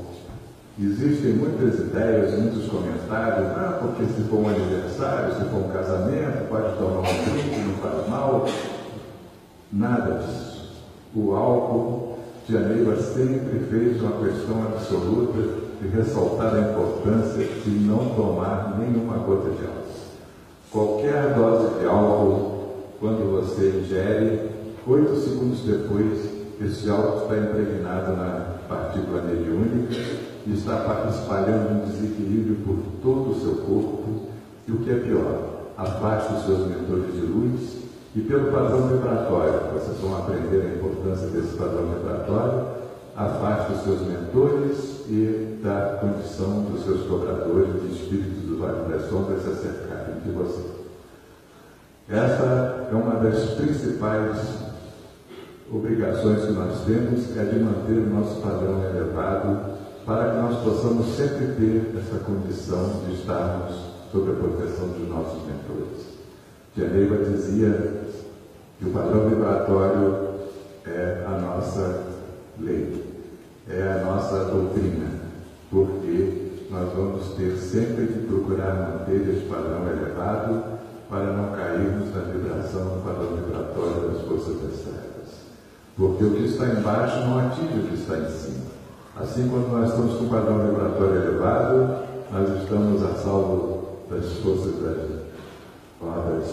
Existem 0.79 1.33
muitas 1.33 1.79
ideias, 1.79 2.39
muitos 2.39 2.69
comentários, 2.69 3.47
ah, 3.57 3.79
porque 3.81 4.05
se 4.13 4.29
for 4.29 4.41
um 4.41 4.49
aniversário, 4.51 5.35
se 5.35 5.45
for 5.47 5.61
um 5.61 5.69
casamento, 5.71 6.49
pode 6.51 6.77
tomar 6.77 6.99
um 6.99 7.25
drink, 7.25 7.61
não 7.61 7.75
faz 7.77 8.09
mal. 8.11 8.47
Nada 9.73 10.19
disso. 10.19 10.75
O 11.15 11.35
álcool, 11.35 12.19
Janeiro 12.47 12.95
sempre 13.03 13.59
fez 13.71 14.03
uma 14.03 14.23
questão 14.23 14.65
absoluta 14.65 15.39
de 15.81 15.89
ressaltar 15.89 16.55
a 16.55 16.71
importância 16.71 17.47
de 17.65 17.71
não 17.71 18.11
tomar 18.15 18.77
nenhuma 18.79 19.17
gota 19.17 19.49
de 19.49 19.65
álcool. 19.65 19.87
Qualquer 20.71 21.35
dose 21.35 21.81
de 21.81 21.87
álcool, 21.87 22.83
quando 23.01 23.31
você 23.31 23.81
ingere, 23.81 24.51
oito 24.87 25.17
segundos 25.17 25.61
depois, 25.61 26.21
esse 26.61 26.91
álcool 26.91 27.23
está 27.23 27.39
impregnado 27.39 28.15
na 28.15 28.57
partícula 28.69 29.23
mediúnica 29.23 30.36
e 30.47 30.55
está 30.55 31.09
espalhando 31.11 31.83
um 31.83 31.87
desequilíbrio 31.87 32.57
por 32.65 32.77
todo 33.03 33.31
o 33.33 33.41
seu 33.41 33.57
corpo, 33.65 34.27
e 34.67 34.73
o 34.73 34.79
que 34.79 34.91
é 34.91 34.99
pior, 34.99 35.57
afaste 35.77 36.35
os 36.35 36.45
seus 36.45 36.69
mentores 36.69 37.13
de 37.13 37.21
luz 37.21 37.87
e 38.15 38.21
pelo 38.23 38.51
padrão 38.51 38.89
vibratório, 38.89 39.61
vocês 39.75 39.99
vão 39.99 40.17
aprender 40.17 40.63
a 40.63 40.75
importância 40.77 41.27
desse 41.29 41.55
padrão 41.55 41.87
vibratório, 41.87 42.67
afaste 43.15 43.73
os 43.75 43.83
seus 43.83 44.01
mentores 44.01 45.05
e 45.09 45.59
da 45.63 45.99
condição 46.01 46.63
dos 46.63 46.83
seus 46.85 47.07
cobradores 47.07 47.83
de 47.83 47.95
espíritos 47.95 48.43
do 48.45 48.59
Vale 48.59 48.91
das 48.91 49.11
Sombras 49.11 49.43
se 49.43 49.51
acercarem 49.51 50.21
de 50.25 50.31
você. 50.31 50.63
Essa 52.09 52.89
é 52.91 52.95
uma 52.95 53.17
das 53.17 53.51
principais 53.51 54.37
obrigações 55.71 56.45
que 56.47 56.53
nós 56.53 56.85
temos, 56.87 57.37
é 57.37 57.45
de 57.45 57.59
manter 57.59 57.99
o 57.99 58.15
nosso 58.15 58.41
padrão 58.41 58.83
elevado 58.83 59.76
para 60.07 60.31
que 60.31 60.37
nós 60.37 60.63
possamos 60.63 61.17
sempre 61.17 61.49
ter 61.57 61.99
essa 61.99 62.23
condição 62.25 63.03
de 63.05 63.15
estarmos 63.15 63.75
sob 64.13 64.31
a 64.31 64.35
proteção 64.37 64.87
dos 64.89 65.09
nossos 65.09 65.43
mentores. 65.45 66.15
Geneva 66.77 67.25
dizia 67.25 68.03
que 68.79 68.87
o 68.87 68.93
padrão 68.93 69.29
vibratório 69.29 70.29
é 70.87 71.25
a 71.27 71.41
nossa 71.41 72.05
lei, 72.61 73.05
é 73.69 73.83
a 73.83 74.05
nossa 74.05 74.45
doutrina, 74.45 75.11
porque 75.71 76.53
nós 76.71 76.93
vamos 76.95 77.27
ter 77.35 77.57
sempre 77.57 78.07
que 78.07 78.27
procurar 78.27 78.75
manter 78.75 79.29
esse 79.29 79.47
padrão 79.47 79.89
elevado 79.89 80.79
para 81.11 81.33
não 81.33 81.51
cairmos 81.51 82.15
na 82.15 82.21
vibração 82.23 82.85
do 82.85 83.05
padrão 83.05 83.37
vibratório 83.37 84.11
das 84.11 84.23
forças 84.23 84.57
trevas. 84.61 85.07
Porque 85.97 86.25
o 86.25 86.35
que 86.35 86.45
está 86.45 86.67
embaixo 86.67 87.21
não 87.21 87.41
atinge 87.41 87.81
o 87.81 87.89
que 87.89 87.95
está 87.95 88.19
em 88.19 88.31
cima. 88.31 88.77
Assim, 89.19 89.49
quando 89.49 89.73
nós 89.73 89.89
estamos 89.89 90.19
com 90.19 90.25
um 90.25 90.29
padrão 90.29 90.59
vibratório 90.59 91.23
elevado, 91.23 92.07
nós 92.31 92.63
estamos 92.63 93.03
a 93.03 93.15
salvo 93.15 94.03
das 94.11 94.31
forças 94.43 94.75
das 94.83 95.27
rodas 95.99 96.45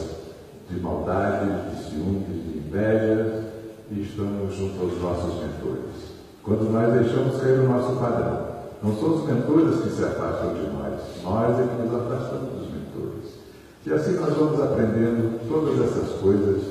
de 0.69 0.80
maldade, 0.80 1.69
de 1.69 1.84
ciúmes, 1.84 2.26
de 2.26 2.58
inveja, 2.60 3.43
e 3.91 4.02
estamos 4.02 4.56
junto 4.56 4.82
aos 4.82 5.02
nossos 5.02 5.41
mentores. 5.41 6.13
Quando 6.41 6.71
nós 6.71 6.93
deixamos 6.93 7.41
cair 7.41 7.60
o 7.60 7.67
nosso 7.67 7.99
padrão, 7.99 8.47
não 8.82 8.95
são 8.95 9.15
os 9.15 9.26
mentores 9.26 9.82
que 9.82 9.89
se 9.89 10.04
afastam 10.06 10.54
de 10.54 10.62
nós, 10.62 11.02
nós 11.21 11.60
é 11.60 11.67
que 11.67 11.82
nos 11.82 11.93
afastamos 11.93 12.49
dos 12.49 12.71
mentores. 12.71 13.39
E 13.86 13.91
assim 13.91 14.13
nós 14.13 14.34
vamos 14.38 14.62
aprendendo 14.62 15.47
todas 15.49 15.82
essas 15.82 16.17
coisas 16.21 16.63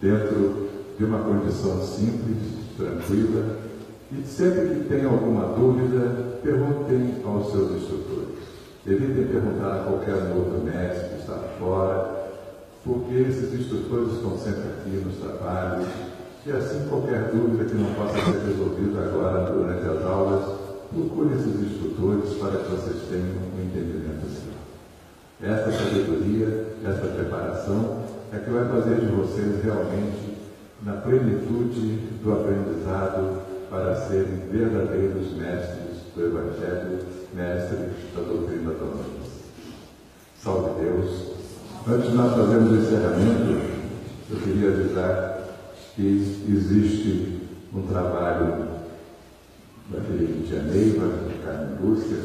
dentro 0.00 0.68
de 0.96 1.04
uma 1.04 1.18
condição 1.18 1.82
simples, 1.82 2.38
tranquila, 2.76 3.59
e 4.12 4.26
sempre 4.26 4.74
que 4.74 4.88
tem 4.88 5.04
alguma 5.04 5.54
dúvida, 5.54 6.38
perguntem 6.42 7.22
aos 7.24 7.52
seus 7.52 7.70
instrutores. 7.80 8.40
Evitem 8.86 9.26
perguntar 9.26 9.76
a 9.76 9.84
qualquer 9.84 10.14
outro 10.34 10.62
mestre 10.64 11.10
que 11.10 11.20
está 11.20 11.38
fora. 11.58 12.18
porque 12.82 13.14
esses 13.14 13.52
instrutores 13.52 14.14
estão 14.14 14.38
sempre 14.38 14.62
aqui 14.70 15.04
nos 15.04 15.16
trabalhos, 15.18 15.86
e 16.46 16.50
assim 16.50 16.88
qualquer 16.88 17.30
dúvida 17.30 17.66
que 17.66 17.74
não 17.74 17.92
possa 17.92 18.14
ser 18.14 18.40
resolvida 18.46 19.00
agora 19.00 19.52
durante 19.52 19.86
as 19.86 20.02
aulas, 20.02 20.58
procure 20.88 21.34
esses 21.34 21.60
instrutores 21.60 22.32
para 22.38 22.56
que 22.56 22.70
vocês 22.70 23.02
tenham 23.10 23.36
um 23.36 23.62
entendimento 23.62 24.24
melhor. 24.24 25.58
Esta 25.58 25.72
sabedoria, 25.72 26.74
esta 26.82 27.06
preparação 27.06 28.02
é 28.32 28.38
que 28.38 28.50
vai 28.50 28.66
fazer 28.66 28.96
de 29.00 29.06
vocês 29.12 29.62
realmente 29.62 30.38
na 30.82 30.94
plenitude 30.94 31.98
do 32.24 32.32
aprendizado 32.32 33.49
para 33.70 33.94
serem 33.94 34.48
verdadeiros 34.50 35.32
mestres 35.34 36.00
do 36.14 36.26
Evangelho, 36.26 36.98
mestres 37.32 37.92
da 38.14 38.22
doutrina 38.22 38.72
da 38.72 38.84
luz. 38.84 39.30
Salve 40.36 40.80
Deus! 40.82 41.30
Antes 41.88 42.10
de 42.10 42.16
nós 42.16 42.34
fazermos 42.34 42.72
o 42.72 42.76
encerramento, 42.76 43.70
eu 44.28 44.36
queria 44.40 44.68
avisar 44.70 45.38
que 45.94 46.44
existe 46.48 47.48
um 47.72 47.82
trabalho 47.82 48.66
daquele 49.88 50.44
de 50.44 51.38
Carmen 51.44 51.78
Lúcia, 51.80 52.18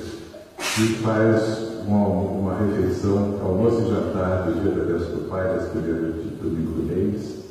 que 0.57 0.95
faz 1.03 1.81
uma, 1.85 2.07
uma 2.07 2.57
refeição, 2.57 3.39
almoço 3.43 3.83
e 3.83 3.89
jantar 3.89 4.43
do 4.43 4.61
dia 4.61 4.71
da 4.71 4.83
Deus 4.83 5.07
do 5.09 5.29
Pai, 5.29 5.55
das 5.55 5.69
primeiras 5.69 6.15
de 6.15 6.29
domingo 6.41 6.71
do 6.71 6.83
mês, 6.83 7.45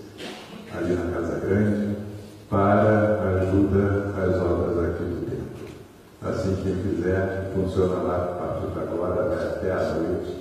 ali 0.77 0.95
na 0.95 1.13
Casa 1.13 1.41
Grande, 1.41 1.94
para 2.55 3.41
ajuda 3.41 4.15
às 4.17 4.41
obras 4.41 4.79
aqui 4.79 5.03
do 5.03 5.27
templo. 5.29 5.67
Assim, 6.23 6.57
quem 6.63 6.77
quiser, 6.77 7.51
funciona 7.53 7.95
lá 7.95 8.17
a 8.17 8.47
partir 8.47 8.73
de 8.73 8.79
agora, 8.79 9.29
vai 9.29 9.45
até 9.45 9.73
a 9.73 9.95
noite. 9.95 10.37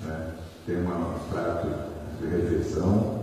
Né? 0.00 0.26
Tem 0.66 0.76
um 0.78 1.14
prato 1.30 1.68
de 2.20 2.26
refeição, 2.26 3.22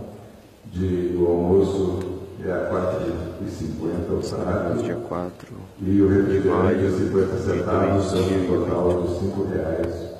de, 0.72 1.14
o 1.20 1.26
almoço 1.26 1.98
é 2.42 2.50
a 2.50 2.70
4,50 2.70 4.10
o 4.10 4.42
prato. 4.42 4.82
Dia 4.82 4.96
4. 5.06 5.56
E 5.82 6.00
o 6.00 6.08
refrigerante 6.08 6.86
é 6.86 6.90
50 6.90 7.36
centavos, 7.36 8.12
dando 8.12 8.54
um 8.54 8.64
total 8.64 9.02
de 9.02 9.18
5 9.18 9.44
reais 9.44 10.13